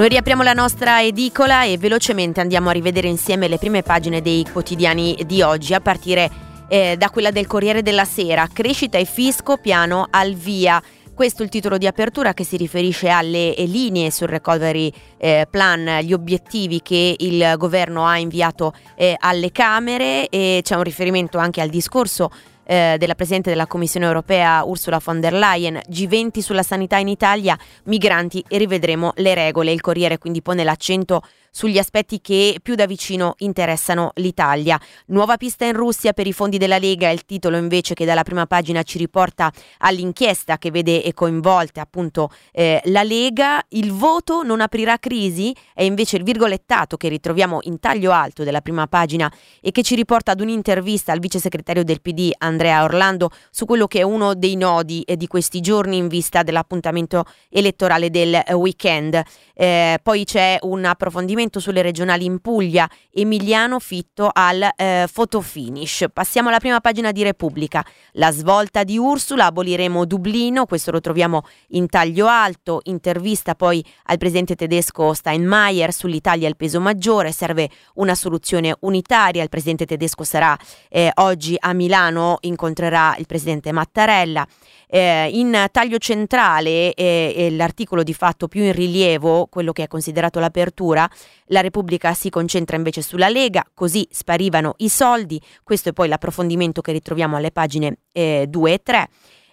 [0.00, 4.46] Noi riapriamo la nostra edicola e velocemente andiamo a rivedere insieme le prime pagine dei
[4.50, 6.30] quotidiani di oggi, a partire
[6.68, 8.48] eh, da quella del Corriere della Sera.
[8.50, 10.82] Crescita e fisco, piano al via.
[11.12, 15.98] Questo è il titolo di apertura che si riferisce alle linee sul recovery eh, plan,
[16.00, 21.60] gli obiettivi che il governo ha inviato eh, alle Camere e c'è un riferimento anche
[21.60, 22.30] al discorso
[22.70, 27.58] eh, della Presidente della Commissione europea Ursula von der Leyen, G20 sulla sanità in Italia,
[27.84, 29.72] migranti e rivedremo le regole.
[29.72, 34.80] Il Corriere quindi pone l'accento sugli aspetti che più da vicino interessano l'Italia.
[35.06, 38.22] Nuova pista in Russia per i fondi della Lega è il titolo invece che dalla
[38.22, 43.62] prima pagina ci riporta all'inchiesta che vede coinvolte appunto eh, la Lega.
[43.70, 48.60] Il voto non aprirà crisi è invece il virgolettato che ritroviamo in taglio alto della
[48.60, 49.30] prima pagina
[49.60, 53.86] e che ci riporta ad un'intervista al vice segretario del PD Andrea Orlando su quello
[53.86, 59.20] che è uno dei nodi eh, di questi giorni in vista dell'appuntamento elettorale del weekend.
[59.54, 66.06] Eh, poi c'è un approfondimento appuntamento sulle regionali in Puglia, Emiliano Fitto al eh, fotofinish.
[66.12, 67.84] Passiamo alla prima pagina di Repubblica.
[68.12, 74.18] La svolta di Ursula, aboliremo Dublino, questo lo troviamo in taglio alto, intervista poi al
[74.18, 80.56] presidente tedesco Steinmeier sull'Italia il peso maggiore, serve una soluzione unitaria, il presidente tedesco sarà
[80.88, 84.46] eh, oggi a Milano, incontrerà il presidente Mattarella.
[84.92, 90.40] Eh, in taglio centrale eh, l'articolo di fatto più in rilievo, quello che è considerato
[90.40, 91.08] l'apertura,
[91.46, 96.80] la Repubblica si concentra invece sulla Lega, così sparivano i soldi, questo è poi l'approfondimento
[96.80, 99.08] che ritroviamo alle pagine eh, 2 e 3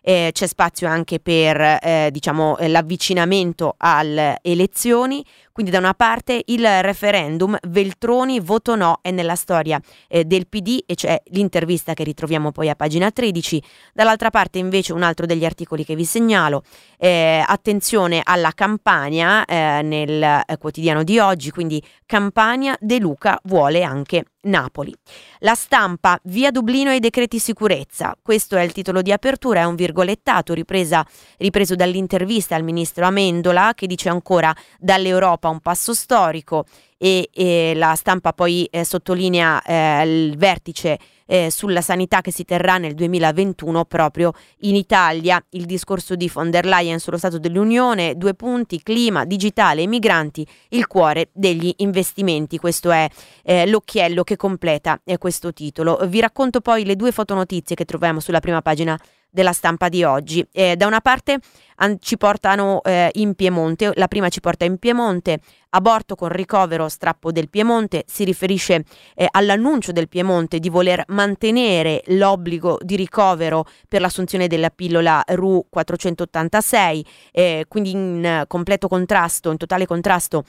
[0.07, 5.21] eh, c'è spazio anche per eh, diciamo, eh, l'avvicinamento alle elezioni,
[5.57, 10.83] quindi da una parte il referendum, Veltroni voto no è nella storia eh, del PD
[10.85, 15.45] e c'è l'intervista che ritroviamo poi a pagina 13, dall'altra parte invece un altro degli
[15.45, 16.61] articoli che vi segnalo,
[16.99, 24.25] eh, attenzione alla campagna eh, nel quotidiano di oggi, quindi campagna De Luca vuole anche
[24.41, 24.93] Napoli.
[25.39, 28.15] La stampa, via Dublino e decreti sicurezza.
[28.21, 31.05] Questo è il titolo di apertura, è un virgolettato ripresa,
[31.37, 36.65] ripreso dall'intervista al ministro Amendola che dice ancora dall'Europa un passo storico
[36.97, 42.45] e, e la stampa poi eh, sottolinea eh, il vertice eh, sulla sanità che si
[42.45, 44.31] terrà nel 2021 proprio
[44.61, 45.43] in Italia.
[45.49, 50.87] Il discorso di von der Leyen sullo Stato dell'Unione, due punti, clima, digitale migranti, il
[50.87, 52.57] cuore degli investimenti.
[52.57, 53.07] Questo è
[53.43, 55.99] eh, l'occhiello che completa eh, questo titolo.
[56.07, 58.97] Vi racconto poi le due fotonotizie che troviamo sulla prima pagina
[59.37, 60.43] della stampa di oggi.
[60.51, 61.37] Eh, da una parte
[61.75, 66.89] an- ci portano eh, in Piemonte, la prima ci porta in Piemonte, aborto con ricovero
[66.89, 68.83] strappo del Piemonte, si riferisce
[69.13, 75.67] eh, all'annuncio del Piemonte di voler mantenere l'obbligo di ricovero per l'assunzione della pillola RU
[75.69, 80.45] 486, eh, quindi in completo contrasto, in totale contrasto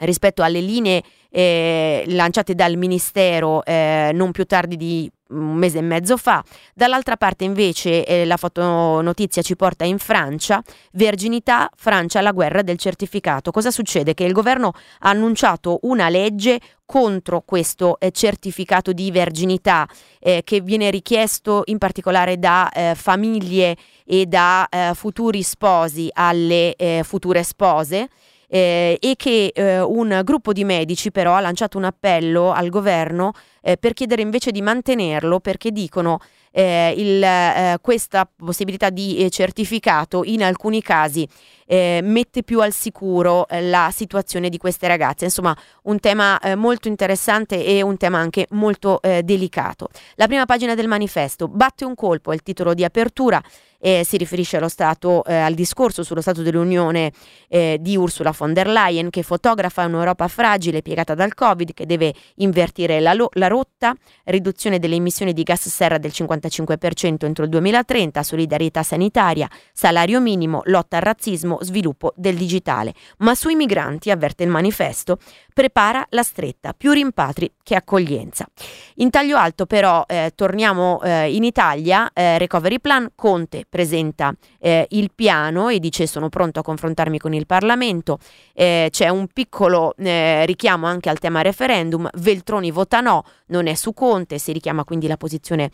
[0.00, 5.82] rispetto alle linee eh, lanciate dal Ministero eh, non più tardi di un mese e
[5.82, 6.42] mezzo fa.
[6.74, 10.62] Dall'altra parte invece eh, la fotonotizia ci porta in Francia,
[10.92, 13.50] verginità, Francia la guerra del certificato.
[13.50, 14.14] Cosa succede?
[14.14, 16.60] Che il governo ha annunciato una legge
[16.90, 19.86] contro questo eh, certificato di verginità
[20.18, 26.74] eh, che viene richiesto in particolare da eh, famiglie e da eh, futuri sposi alle
[26.74, 28.08] eh, future spose
[28.48, 29.52] eh, e che
[29.86, 33.32] un gruppo di medici però ha lanciato un appello al governo
[33.62, 36.20] eh, per chiedere invece di mantenerlo perché dicono
[36.52, 41.28] eh, il, eh, questa possibilità di eh, certificato in alcuni casi
[41.66, 45.24] eh, mette più al sicuro eh, la situazione di queste ragazze.
[45.24, 49.88] Insomma, un tema molto interessante e un tema anche molto delicato.
[50.16, 53.40] La prima pagina del manifesto batte un colpo, è il titolo di apertura.
[53.80, 57.12] Eh, si riferisce stato, eh, al discorso sullo Stato dell'Unione
[57.48, 62.12] eh, di Ursula von der Leyen che fotografa un'Europa fragile piegata dal Covid che deve
[62.36, 67.50] invertire la, lo- la rotta, riduzione delle emissioni di gas serra del 55% entro il
[67.50, 72.94] 2030, solidarietà sanitaria, salario minimo, lotta al razzismo, sviluppo del digitale.
[73.18, 75.18] Ma sui migranti, avverte il manifesto,
[75.60, 78.46] prepara la stretta, più rimpatri che accoglienza.
[78.94, 84.86] In taglio alto però eh, torniamo eh, in Italia, eh, recovery plan, Conte presenta eh,
[84.88, 88.18] il piano e dice sono pronto a confrontarmi con il Parlamento,
[88.54, 93.74] eh, c'è un piccolo eh, richiamo anche al tema referendum, Veltroni vota no, non è
[93.74, 95.70] su Conte, si richiama quindi la posizione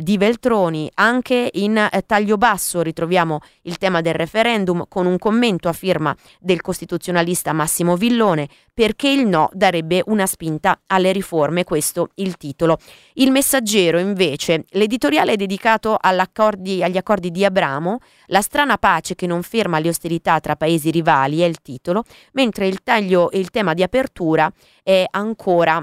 [0.00, 5.72] di Veltroni, anche in taglio basso ritroviamo il tema del referendum con un commento a
[5.72, 8.48] firma del costituzionalista Massimo Villone.
[8.72, 12.76] Perché il no darebbe una spinta alle riforme, questo il titolo.
[13.14, 19.42] Il messaggero invece, l'editoriale è dedicato agli accordi di Abramo, la strana pace che non
[19.42, 23.72] ferma le ostilità tra paesi rivali è il titolo, mentre il taglio e il tema
[23.72, 24.52] di apertura
[24.82, 25.82] è ancora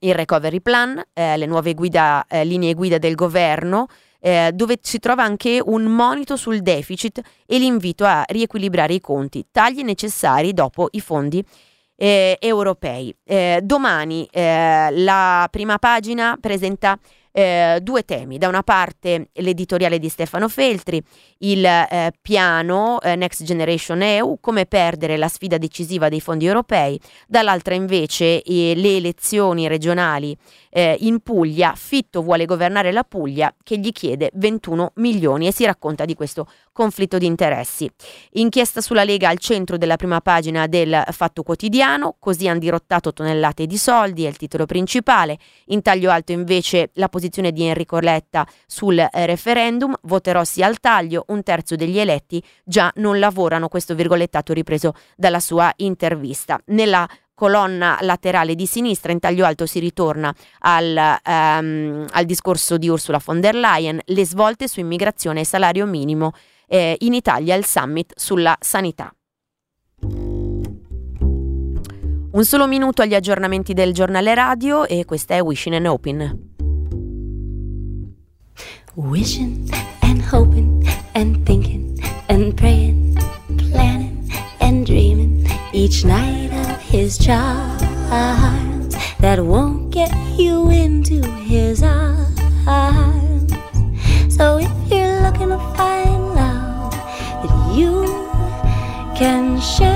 [0.00, 3.86] il recovery plan, eh, le nuove guida, eh, linee guida del governo,
[4.20, 9.46] eh, dove si trova anche un monito sul deficit e l'invito a riequilibrare i conti,
[9.50, 11.44] tagli necessari dopo i fondi
[11.96, 13.14] eh, europei.
[13.24, 16.98] Eh, domani eh, la prima pagina presenta
[17.32, 18.38] eh, due temi.
[18.38, 21.02] Da una parte l'editoriale di Stefano Feltri,
[21.38, 26.98] il eh, piano eh, Next Generation EU, come perdere la sfida decisiva dei fondi europei,
[27.26, 30.36] dall'altra invece le elezioni regionali
[30.98, 36.04] in Puglia, Fitto vuole governare la Puglia che gli chiede 21 milioni e si racconta
[36.04, 36.46] di questo
[36.76, 37.90] conflitto di interessi.
[38.32, 43.64] Inchiesta sulla Lega al centro della prima pagina del Fatto Quotidiano, così hanno dirottato tonnellate
[43.66, 45.38] di soldi, è il titolo principale.
[45.68, 50.78] In taglio alto invece la posizione di Enrico Letta sul eh, referendum, voterò sì al
[50.78, 56.60] taglio, un terzo degli eletti già non lavorano, questo virgolettato ripreso dalla sua intervista.
[56.66, 62.88] Nella colonna laterale di sinistra, in taglio alto si ritorna al, um, al discorso di
[62.88, 66.32] Ursula von der Leyen, le svolte su immigrazione e salario minimo,
[66.66, 69.10] eh, in Italia il summit sulla sanità.
[72.36, 76.54] Un solo minuto agli aggiornamenti del giornale radio e questa è Wishing and Open.
[78.94, 79.70] Wishing
[80.02, 81.98] and hoping and thinking
[82.28, 83.18] and praying,
[83.70, 93.52] planning and dreaming each night of his charms that won't get you into his arms.
[94.28, 96.05] So if you're looking to find
[99.16, 99.88] can share,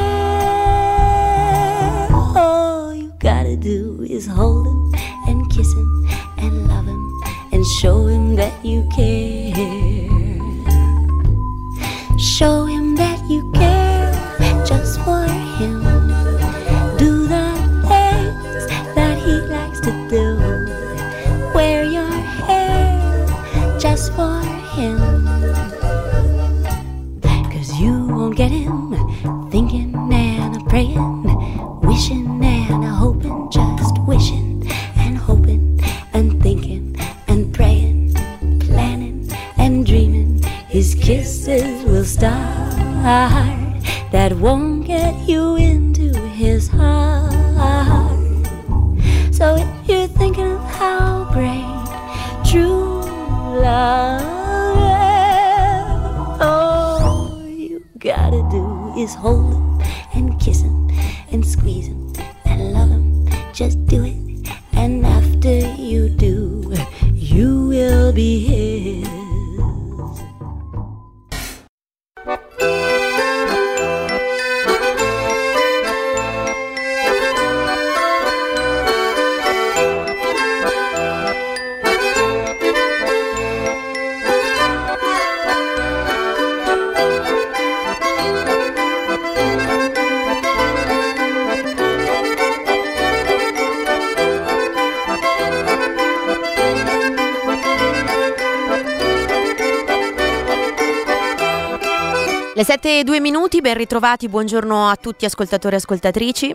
[2.11, 4.95] all you gotta do is hold him
[5.29, 6.09] and kiss him
[6.39, 9.53] and love him and show him that you care.
[12.19, 14.11] Show him that you care
[14.65, 15.25] just for
[15.59, 15.83] him.
[16.97, 17.53] Do the
[17.91, 18.67] things
[18.97, 21.53] that he likes to do.
[21.55, 22.11] Wear your
[22.49, 24.41] hair just for
[24.73, 24.99] him.
[27.53, 28.90] Cause you won't get him
[30.71, 34.63] praying, wishing and hoping, just wishing.
[34.97, 35.81] And hoping
[36.13, 36.95] and thinking
[37.27, 38.15] and praying,
[38.61, 40.41] planning and dreaming.
[40.69, 42.71] His kisses will start
[44.13, 47.33] that won't get you into his heart.
[49.35, 51.67] So if you're thinking of how great
[52.49, 53.01] true
[53.59, 54.23] love
[54.95, 59.60] is, all you gotta do is hold
[60.15, 60.91] and kiss him
[61.33, 62.13] and squeeze him
[62.45, 63.29] and love him.
[63.53, 66.75] Just do it, and after you do,
[67.13, 68.39] you will be
[102.61, 106.55] Le 7 e 2 minuti, ben ritrovati, buongiorno a tutti ascoltatori e ascoltatrici.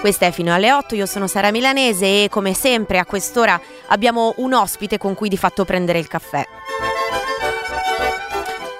[0.00, 4.34] Questa è fino alle 8, io sono Sara Milanese e come sempre a quest'ora abbiamo
[4.36, 6.46] un ospite con cui di fatto prendere il caffè.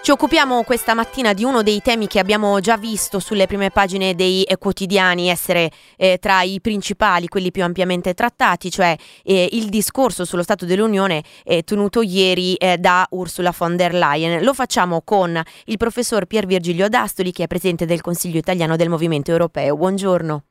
[0.03, 4.17] Ci occupiamo questa mattina di uno dei temi che abbiamo già visto sulle prime pagine
[4.17, 9.69] dei eh, quotidiani essere eh, tra i principali, quelli più ampiamente trattati, cioè eh, il
[9.69, 14.43] discorso sullo Stato dell'Unione eh, tenuto ieri eh, da Ursula von der Leyen.
[14.43, 18.89] Lo facciamo con il professor Pier Virgilio D'Astoli, che è presidente del Consiglio italiano del
[18.89, 19.77] Movimento Europeo.
[19.77, 20.43] Buongiorno.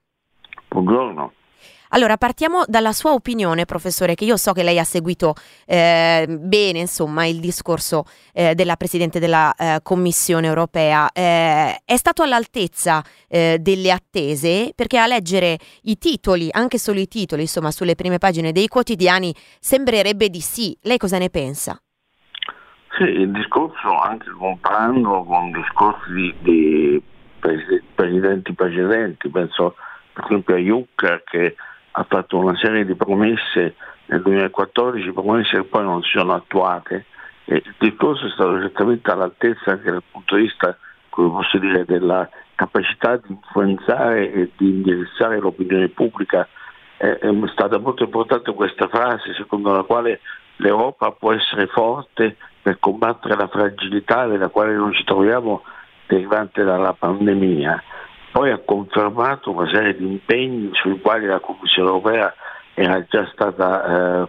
[0.69, 1.33] Buongiorno.
[1.93, 5.33] Allora, partiamo dalla sua opinione, professore, che io so che lei ha seguito
[5.65, 11.11] eh, bene, insomma, il discorso eh, della Presidente della eh, Commissione europea.
[11.11, 14.71] Eh, è stato all'altezza eh, delle attese?
[14.73, 19.35] Perché a leggere i titoli, anche solo i titoli, insomma, sulle prime pagine dei quotidiani,
[19.59, 20.77] sembrerebbe di sì.
[20.83, 21.77] Lei cosa ne pensa?
[22.97, 27.03] Sì, il discorso, anche comparando con discorsi di, di
[27.95, 29.75] presidenti precedenti, penso
[30.13, 31.55] per esempio a Juncker che
[31.91, 33.75] ha fatto una serie di promesse
[34.05, 37.05] nel 2014, promesse che poi non si sono attuate.
[37.45, 40.77] E il discorso è stato certamente all'altezza anche dal punto di vista,
[41.09, 46.47] come posso dire, della capacità di influenzare e di indirizzare l'opinione pubblica.
[46.97, 50.19] È, è stata molto importante questa frase secondo la quale
[50.57, 55.63] l'Europa può essere forte per combattere la fragilità nella quale noi ci troviamo
[56.05, 57.83] derivante dalla pandemia
[58.31, 62.33] poi ha confermato una serie di impegni sui quali la Commissione europea
[62.73, 64.27] era già stata eh,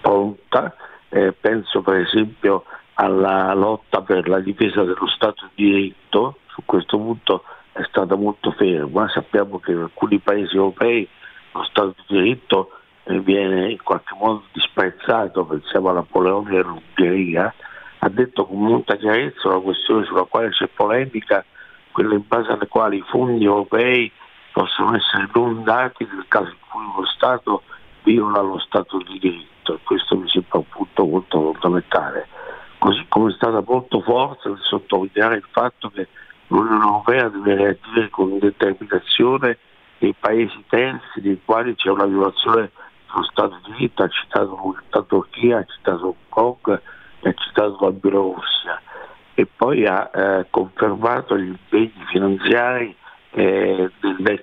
[0.00, 0.74] pronta,
[1.08, 6.98] eh, penso per esempio alla lotta per la difesa dello Stato di diritto, su questo
[6.98, 11.08] punto è stata molto ferma, sappiamo che in alcuni paesi europei
[11.52, 12.70] lo Stato di diritto
[13.04, 17.52] eh, viene in qualche modo disprezzato, pensiamo alla Polonia e all'Ungheria,
[17.98, 21.44] ha detto con molta chiarezza una questione sulla quale c'è polemica
[21.92, 24.10] quelle in base alle quali i fondi europei
[24.52, 27.62] possono essere non nel caso in cui lo Stato
[28.02, 32.28] viola lo Stato di diritto e questo mi sembra un punto molto fondamentale.
[32.78, 36.08] Così come è stata molto forte nel sottolineare il fatto che
[36.48, 39.58] l'Unione Europea deve reagire con determinazione
[39.98, 42.70] nei paesi terzi nei quali c'è una violazione
[43.06, 46.80] dello Stato di diritto, ha citato la Turchia, ha citato Hong Kong
[47.20, 48.80] e ha citato la Bielorussia
[49.40, 52.94] e poi ha eh, confermato gli impegni finanziari
[53.30, 54.42] eh, dell'ex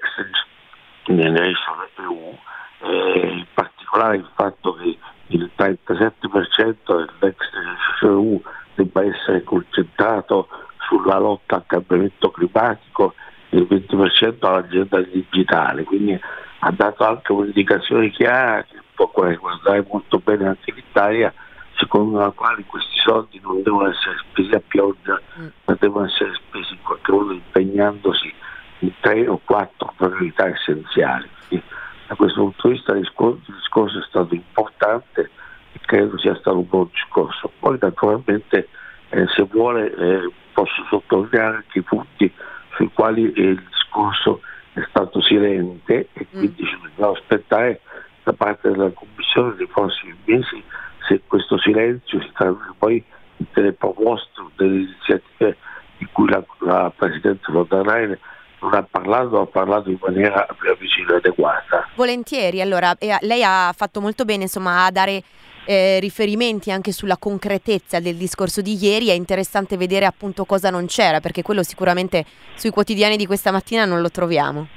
[1.06, 2.36] Generation EU,
[2.82, 6.76] eh, in particolare il fatto che il 37%
[7.20, 8.42] dell'ex Generation EU
[8.74, 10.48] debba essere concentrato
[10.88, 13.14] sulla lotta al cambiamento climatico
[13.50, 16.20] e il 20% all'agenda digitale, quindi
[16.60, 21.32] ha dato anche un'indicazione chiara che può riguardare molto bene anche l'Italia
[21.78, 25.48] secondo la quale questi soldi non devono essere spesi a pioggia, mm.
[25.66, 28.34] ma devono essere spesi in qualche modo impegnandosi
[28.80, 31.28] in tre o quattro priorità essenziali.
[31.48, 31.66] Quindi,
[32.08, 35.30] da questo punto di vista il discorso, il discorso è stato importante
[35.72, 37.52] e credo sia stato un buon discorso.
[37.60, 38.68] Poi naturalmente
[39.10, 42.32] eh, se vuole eh, posso sottolineare anche i punti
[42.76, 44.42] sui quali eh, il discorso
[44.74, 46.66] è stato silente e quindi mm.
[46.66, 47.82] ci dobbiamo aspettare
[48.24, 50.64] da parte della Commissione nei prossimi mesi
[51.08, 53.04] se questo silenzio si traduce poi
[53.38, 55.58] in delle proposte, delle iniziative
[55.98, 58.18] di cui la, la Presidente von der Leyen
[58.60, 61.88] non ha parlato, ha parlato in maniera più vicina e adeguata.
[61.96, 65.22] Volentieri, allora lei ha fatto molto bene insomma, a dare
[65.66, 70.86] eh, riferimenti anche sulla concretezza del discorso di ieri, è interessante vedere appunto cosa non
[70.88, 74.68] c'era, perché quello sicuramente sui quotidiani di questa mattina non lo troviamo.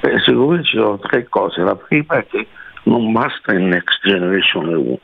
[0.00, 1.62] Beh, secondo me ci sono tre cose.
[1.62, 2.46] La prima è che
[2.84, 4.98] non basta il Next Generation EU.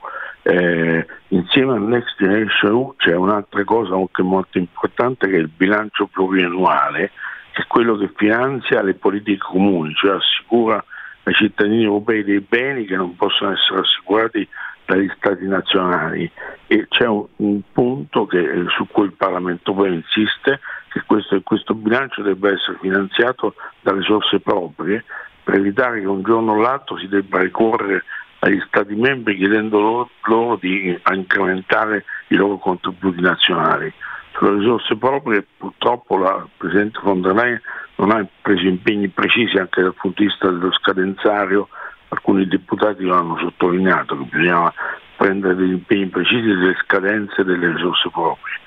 [0.47, 5.49] Eh, insieme al Next Generation EU c'è un'altra cosa anche molto importante che è il
[5.49, 7.13] bilancio pluriannuale,
[7.53, 10.85] che è quello che finanzia le politiche comuni, cioè assicura
[11.23, 14.47] ai cittadini europei dei beni che non possono essere assicurati
[14.85, 16.31] dagli stati nazionali.
[16.67, 21.41] E c'è un, un punto che, eh, su cui il Parlamento poi insiste che questo,
[21.43, 25.05] questo bilancio debba essere finanziato da risorse proprie
[25.43, 28.05] per evitare che un giorno o l'altro si debba ricorrere
[28.45, 33.91] agli Stati membri chiedendo loro, loro di incrementare i loro contributi nazionali.
[34.33, 37.61] Sulle risorse proprie purtroppo la Presidente von der Leyen
[37.97, 41.69] non ha preso impegni precisi anche dal punto di vista dello scadenzario,
[42.09, 44.75] alcuni deputati lo hanno sottolineato che bisognava
[45.17, 48.61] prendere degli impegni precisi delle scadenze delle risorse proprie.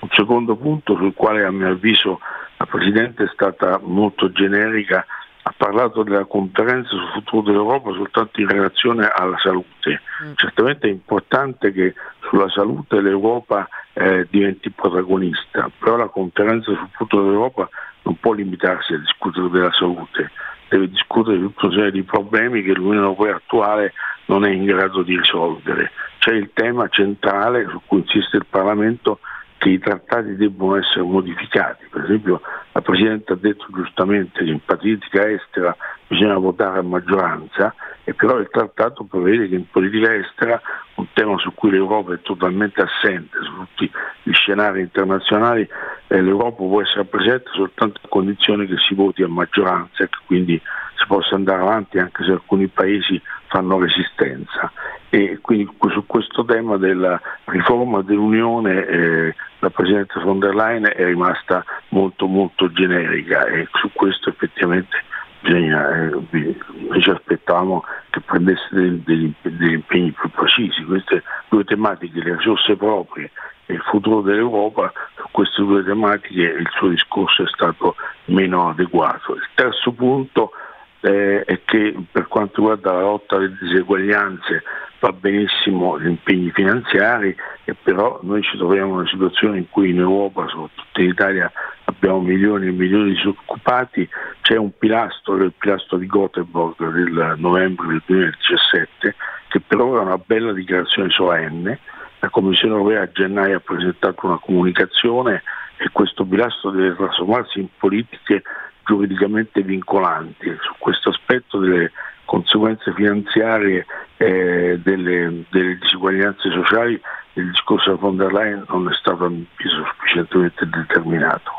[0.00, 2.18] Un secondo punto sul quale a mio avviso
[2.56, 5.06] la Presidente è stata molto generica
[5.50, 10.00] ha parlato della conferenza sul futuro dell'Europa soltanto in relazione alla salute.
[10.24, 10.32] Mm.
[10.36, 11.94] Certamente è importante che
[12.28, 17.68] sulla salute l'Europa eh, diventi protagonista, però la conferenza sul futuro dell'Europa
[18.02, 20.30] non può limitarsi a discutere della salute,
[20.68, 23.92] deve discutere di tutta una serie di problemi che l'Unione Europea attuale
[24.26, 25.90] non è in grado di risolvere.
[26.18, 29.18] C'è il tema centrale su cui insiste il Parlamento
[29.60, 31.84] che i trattati debbono essere modificati.
[31.90, 32.40] Per esempio
[32.72, 38.38] la Presidente ha detto giustamente che in politica estera bisogna votare a maggioranza e però
[38.38, 40.58] il trattato prevede che in politica estera,
[41.00, 43.90] un tema su cui l'Europa è totalmente assente, su tutti
[44.22, 45.66] gli scenari internazionali,
[46.06, 50.18] eh, l'Europa può essere presente soltanto a condizione che si voti a maggioranza e che
[50.26, 50.60] quindi
[50.96, 54.70] si possa andare avanti anche se alcuni paesi fanno resistenza.
[55.08, 61.04] E quindi su questo tema della riforma dell'Unione eh, la Presidente von der Leyen è
[61.04, 64.96] rimasta molto molto generica e su questo effettivamente
[65.40, 70.84] bisogna, eh, ci aspettavamo che prendesse degli, degli, degli, impegni più precisi.
[70.84, 73.30] Queste due tematiche, le risorse proprie
[73.66, 79.34] e il futuro dell'Europa, su queste due tematiche il suo discorso è stato meno adeguato.
[79.34, 80.52] Il terzo punto
[81.00, 84.62] eh, è che per quanto riguarda la lotta alle diseguaglianze
[85.00, 87.34] va benissimo gli impegni finanziari
[87.64, 91.50] e però noi ci troviamo in una situazione in cui in Europa, soprattutto in Italia,
[91.90, 94.08] abbiamo milioni e milioni di disoccupati,
[94.40, 99.14] c'è un pilastro, il pilastro di Gothenburg del novembre del 2017,
[99.48, 101.78] che però è una bella dichiarazione solenne.
[102.20, 105.42] La Commissione europea a gennaio ha presentato una comunicazione
[105.76, 108.42] e questo pilastro deve trasformarsi in politiche
[108.84, 110.54] giuridicamente vincolanti.
[110.60, 111.92] Su questo aspetto delle
[112.24, 113.86] conseguenze finanziarie
[114.18, 117.00] eh, delle, delle, disuguaglianze sociali
[117.34, 121.50] il discorso della von der Leyen non è stato sufficientemente determinato.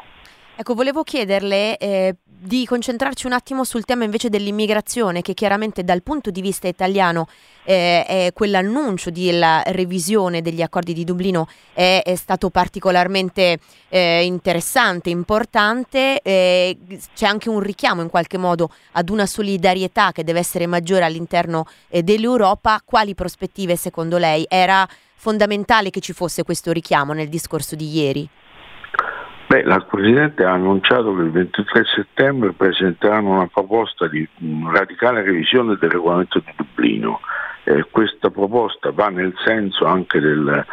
[0.56, 6.02] Ecco, volevo chiederle eh, di concentrarci un attimo sul tema invece dell'immigrazione, che chiaramente dal
[6.02, 7.28] punto di vista italiano
[7.64, 15.10] eh, è quell'annuncio della revisione degli accordi di Dublino è, è stato particolarmente eh, interessante,
[15.10, 16.20] importante.
[16.22, 16.78] Eh,
[17.14, 21.66] c'è anche un richiamo in qualche modo ad una solidarietà che deve essere maggiore all'interno
[21.90, 22.82] eh, dell'Europa.
[22.84, 24.46] Quali prospettive secondo lei?
[24.50, 28.30] Era fondamentale che ci fosse questo richiamo nel discorso di ieri?
[29.52, 34.26] Beh, la Presidente ha annunciato che il 23 settembre presenteranno una proposta di
[34.72, 37.20] radicale revisione del regolamento di Dublino.
[37.66, 40.66] Eh, questa proposta va nel senso anche delle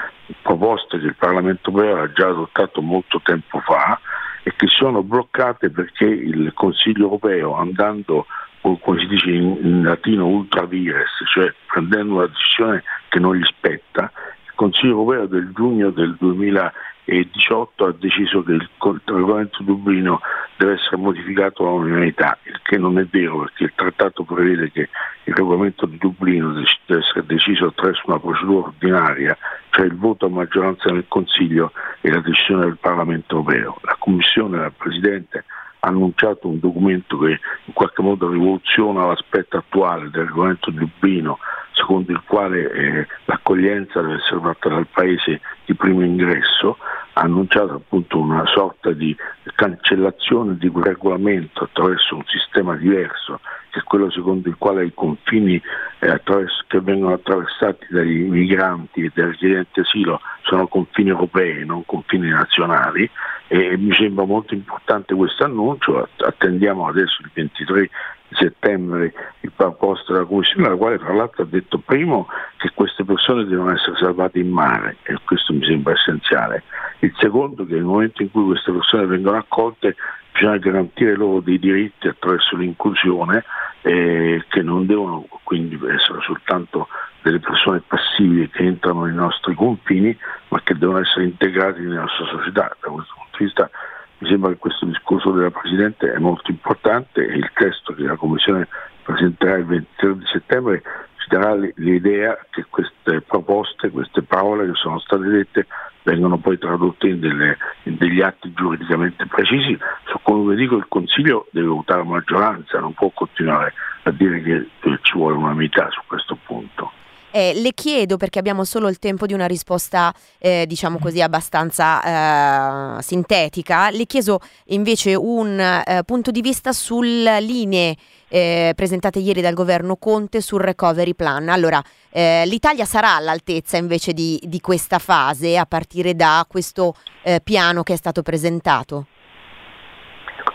[0.43, 3.99] proposte che il Parlamento europeo ha già adottato molto tempo fa
[4.45, 8.27] e che sono bloccate perché il Consiglio europeo andando
[8.61, 13.45] come si dice in, in latino ultra vires, cioè prendendo una decisione che non gli
[13.45, 14.13] spetta,
[14.45, 18.69] il Consiglio europeo del giugno del 2020 2018 ha deciso che il
[19.07, 20.21] regolamento Dublino
[20.59, 24.89] deve essere modificato all'unanimità, il che non è vero perché il trattato prevede che
[25.25, 29.37] il regolamento di Dublino deve essere deciso attraverso una procedura ordinaria,
[29.71, 33.79] cioè il voto a maggioranza nel Consiglio e la decisione del Parlamento europeo.
[33.83, 35.45] La Commissione e la Presidente
[35.81, 41.39] ha annunciato un documento che in qualche modo rivoluziona l'aspetto attuale del regolamento di Dublino
[41.79, 46.77] secondo il quale eh, l'accoglienza deve essere fatta dal paese di primo ingresso,
[47.13, 49.17] ha annunciato appunto una sorta di
[49.55, 54.93] cancellazione di quel regolamento attraverso un sistema diverso, che è quello secondo il quale i
[54.95, 55.61] confini
[56.01, 56.21] eh,
[56.67, 63.09] che vengono attraversati dagli migranti e dai richiedenti asilo sono confini europei, non confini nazionali.
[63.51, 67.91] E mi sembra molto importante questo annuncio, attendiamo adesso il 23
[68.31, 73.45] settembre il proposto della Commissione, la quale tra l'altro ha detto primo che queste persone
[73.45, 76.65] devono essere salvate in mare e questo mi sembra essenziale.
[77.01, 79.97] Il secondo che nel momento in cui queste persone vengono accolte
[80.33, 83.45] bisogna garantire loro dei diritti attraverso l'inclusione
[83.83, 86.89] eh, che non devono quindi essere soltanto
[87.23, 90.17] delle persone passive che entrano nei nostri confini
[90.49, 92.77] ma che devono essere integrati nella nostra società.
[92.81, 93.71] Da questo punto di vista
[94.19, 98.17] mi sembra che questo discorso della Presidente è molto importante e il testo che la
[98.17, 98.67] Commissione
[99.03, 100.83] presenterà il 23 di settembre
[101.19, 105.67] ci darà l'idea che queste proposte, queste parole che sono state dette
[106.03, 109.79] vengono poi tradotte in, delle, in degli atti giuridicamente precisi.
[110.07, 114.67] Su come dico il Consiglio deve votare maggioranza, non può continuare a dire che
[115.03, 116.93] ci vuole un'unanimità su questo punto.
[117.39, 122.97] Eh, le chiedo, perché abbiamo solo il tempo di una risposta, eh, diciamo così, abbastanza
[122.99, 127.95] eh, sintetica, le chiedo invece un eh, punto di vista sulle linee
[128.27, 131.49] eh, presentate ieri dal governo Conte sul recovery plan.
[131.49, 131.81] Allora,
[132.11, 136.97] eh, l'Italia sarà all'altezza invece di, di, questa fase a partire da questo
[137.45, 139.07] piano che è stato presentato?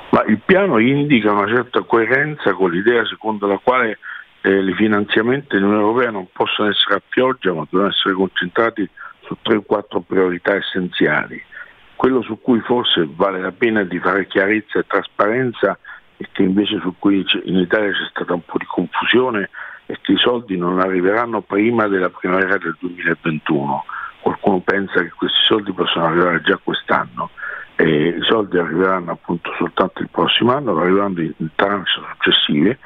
[0.09, 3.99] Ma il piano indica una certa coerenza con l'idea secondo la quale
[4.49, 8.87] i finanziamenti dell'Unione Europea non possono essere a pioggia ma devono essere concentrati
[9.21, 11.41] su tre o quattro priorità essenziali.
[11.95, 15.77] Quello su cui forse vale la pena di fare chiarezza e trasparenza
[16.17, 19.49] e che invece su cui in Italia c'è stata un po' di confusione
[19.85, 23.85] è che i soldi non arriveranno prima della primavera del 2021.
[24.21, 27.29] qualcuno pensa che questi soldi possano arrivare già quest'anno
[27.75, 32.77] e i soldi arriveranno appunto soltanto il prossimo anno, arrivando in tranche successive.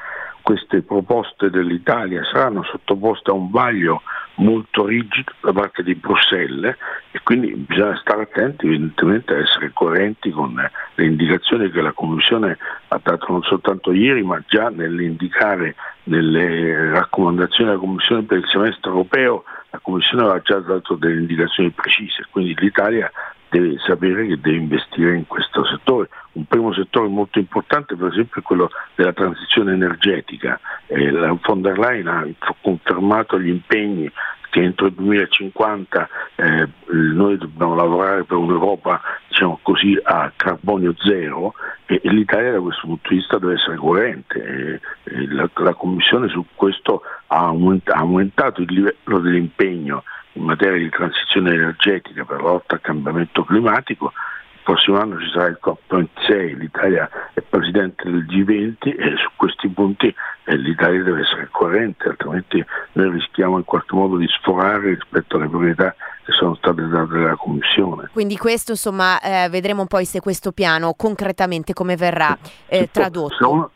[0.48, 4.00] Queste proposte dell'Italia saranno sottoposte a un vaglio
[4.36, 6.74] molto rigido da parte di Bruxelles
[7.10, 10.54] e quindi bisogna stare attenti evidentemente a essere coerenti con
[10.94, 12.56] le indicazioni che la Commissione
[12.88, 15.74] ha dato non soltanto ieri ma già nell'indicare
[16.04, 21.68] nelle raccomandazioni della Commissione per il semestre europeo la Commissione aveva già dato delle indicazioni
[21.72, 23.12] precise, quindi l'Italia
[23.50, 26.08] deve sapere che deve investire in questo settore.
[26.32, 30.60] Un primo settore molto importante per esempio è quello della transizione energetica.
[30.86, 32.26] Eh, la von der Leyen ha
[32.60, 34.10] confermato gli impegni
[34.50, 41.54] che entro il 2050 eh, noi dobbiamo lavorare per un'Europa diciamo così, a carbonio zero
[41.86, 44.42] e, e, l'Italia da questo punto di vista deve essere coerente.
[44.42, 50.02] E, e la, la, Commissione su questo ha, ha aumentato il livello dell'impegno
[50.38, 54.12] in materia di transizione energetica per la lotta al cambiamento climatico.
[54.52, 59.68] Il prossimo anno ci sarà il COP26, l'Italia è presidente del G20 e su questi
[59.68, 60.14] punti
[60.44, 65.48] eh, l'Italia deve essere coerente, altrimenti noi rischiamo in qualche modo di sforare rispetto alle
[65.48, 68.10] priorità che sono state date dalla Commissione.
[68.12, 72.36] Quindi questo insomma eh, vedremo poi se questo piano concretamente come verrà
[72.66, 73.34] eh, tradotto.
[73.34, 73.70] Se uno,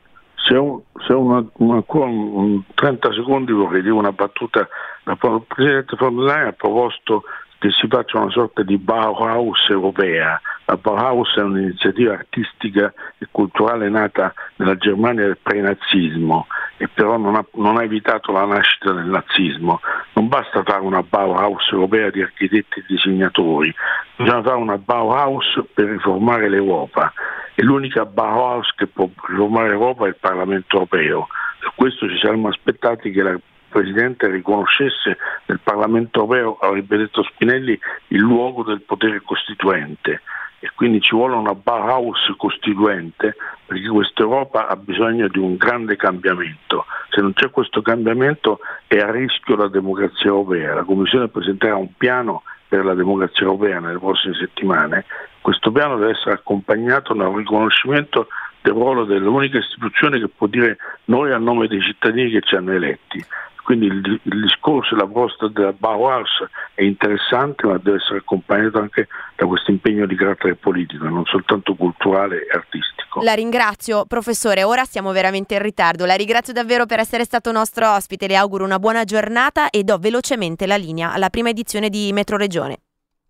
[0.52, 4.68] se, un, se una, una, un, 30 secondi vorrei dire una battuta,
[5.06, 7.22] il Presidente von der Leyen ha proposto
[7.62, 10.40] che si faccia una sorta di Bauhaus europea.
[10.64, 16.48] La Bauhaus è un'iniziativa artistica e culturale nata nella Germania del pre-nazismo
[16.78, 19.80] e però non ha, non ha evitato la nascita del nazismo.
[20.14, 23.72] Non basta fare una Bauhaus europea di architetti e disegnatori,
[24.16, 27.12] bisogna fare una Bauhaus per riformare l'Europa
[27.54, 31.28] e l'unica Bauhaus che può riformare l'Europa è il Parlamento europeo.
[31.60, 33.38] Su questo ci saremmo aspettati che la
[33.72, 35.16] Presidente riconoscesse
[35.46, 40.20] nel Parlamento europeo, avrebbe detto Spinelli, il luogo del potere costituente
[40.60, 43.34] e quindi ci vuole una Bauhaus costituente
[43.66, 46.86] perché questa Europa ha bisogno di un grande cambiamento.
[47.08, 50.74] Se non c'è questo cambiamento è a rischio la democrazia europea.
[50.74, 55.04] La Commissione presenterà un piano per la democrazia europea nelle prossime settimane.
[55.40, 58.28] Questo piano deve essere accompagnato da un riconoscimento
[58.60, 62.70] del ruolo dell'unica istituzione che può dire noi a nome dei cittadini che ci hanno
[62.70, 63.22] eletti.
[63.62, 66.44] Quindi il, il discorso e la proposta della Bauhaus
[66.74, 71.74] è interessante ma deve essere accompagnato anche da questo impegno di carattere politico, non soltanto
[71.74, 73.22] culturale e artistico.
[73.22, 77.90] La ringrazio professore, ora siamo veramente in ritardo, la ringrazio davvero per essere stato nostro
[77.92, 82.10] ospite, le auguro una buona giornata e do velocemente la linea alla prima edizione di
[82.12, 82.78] Metro Regione.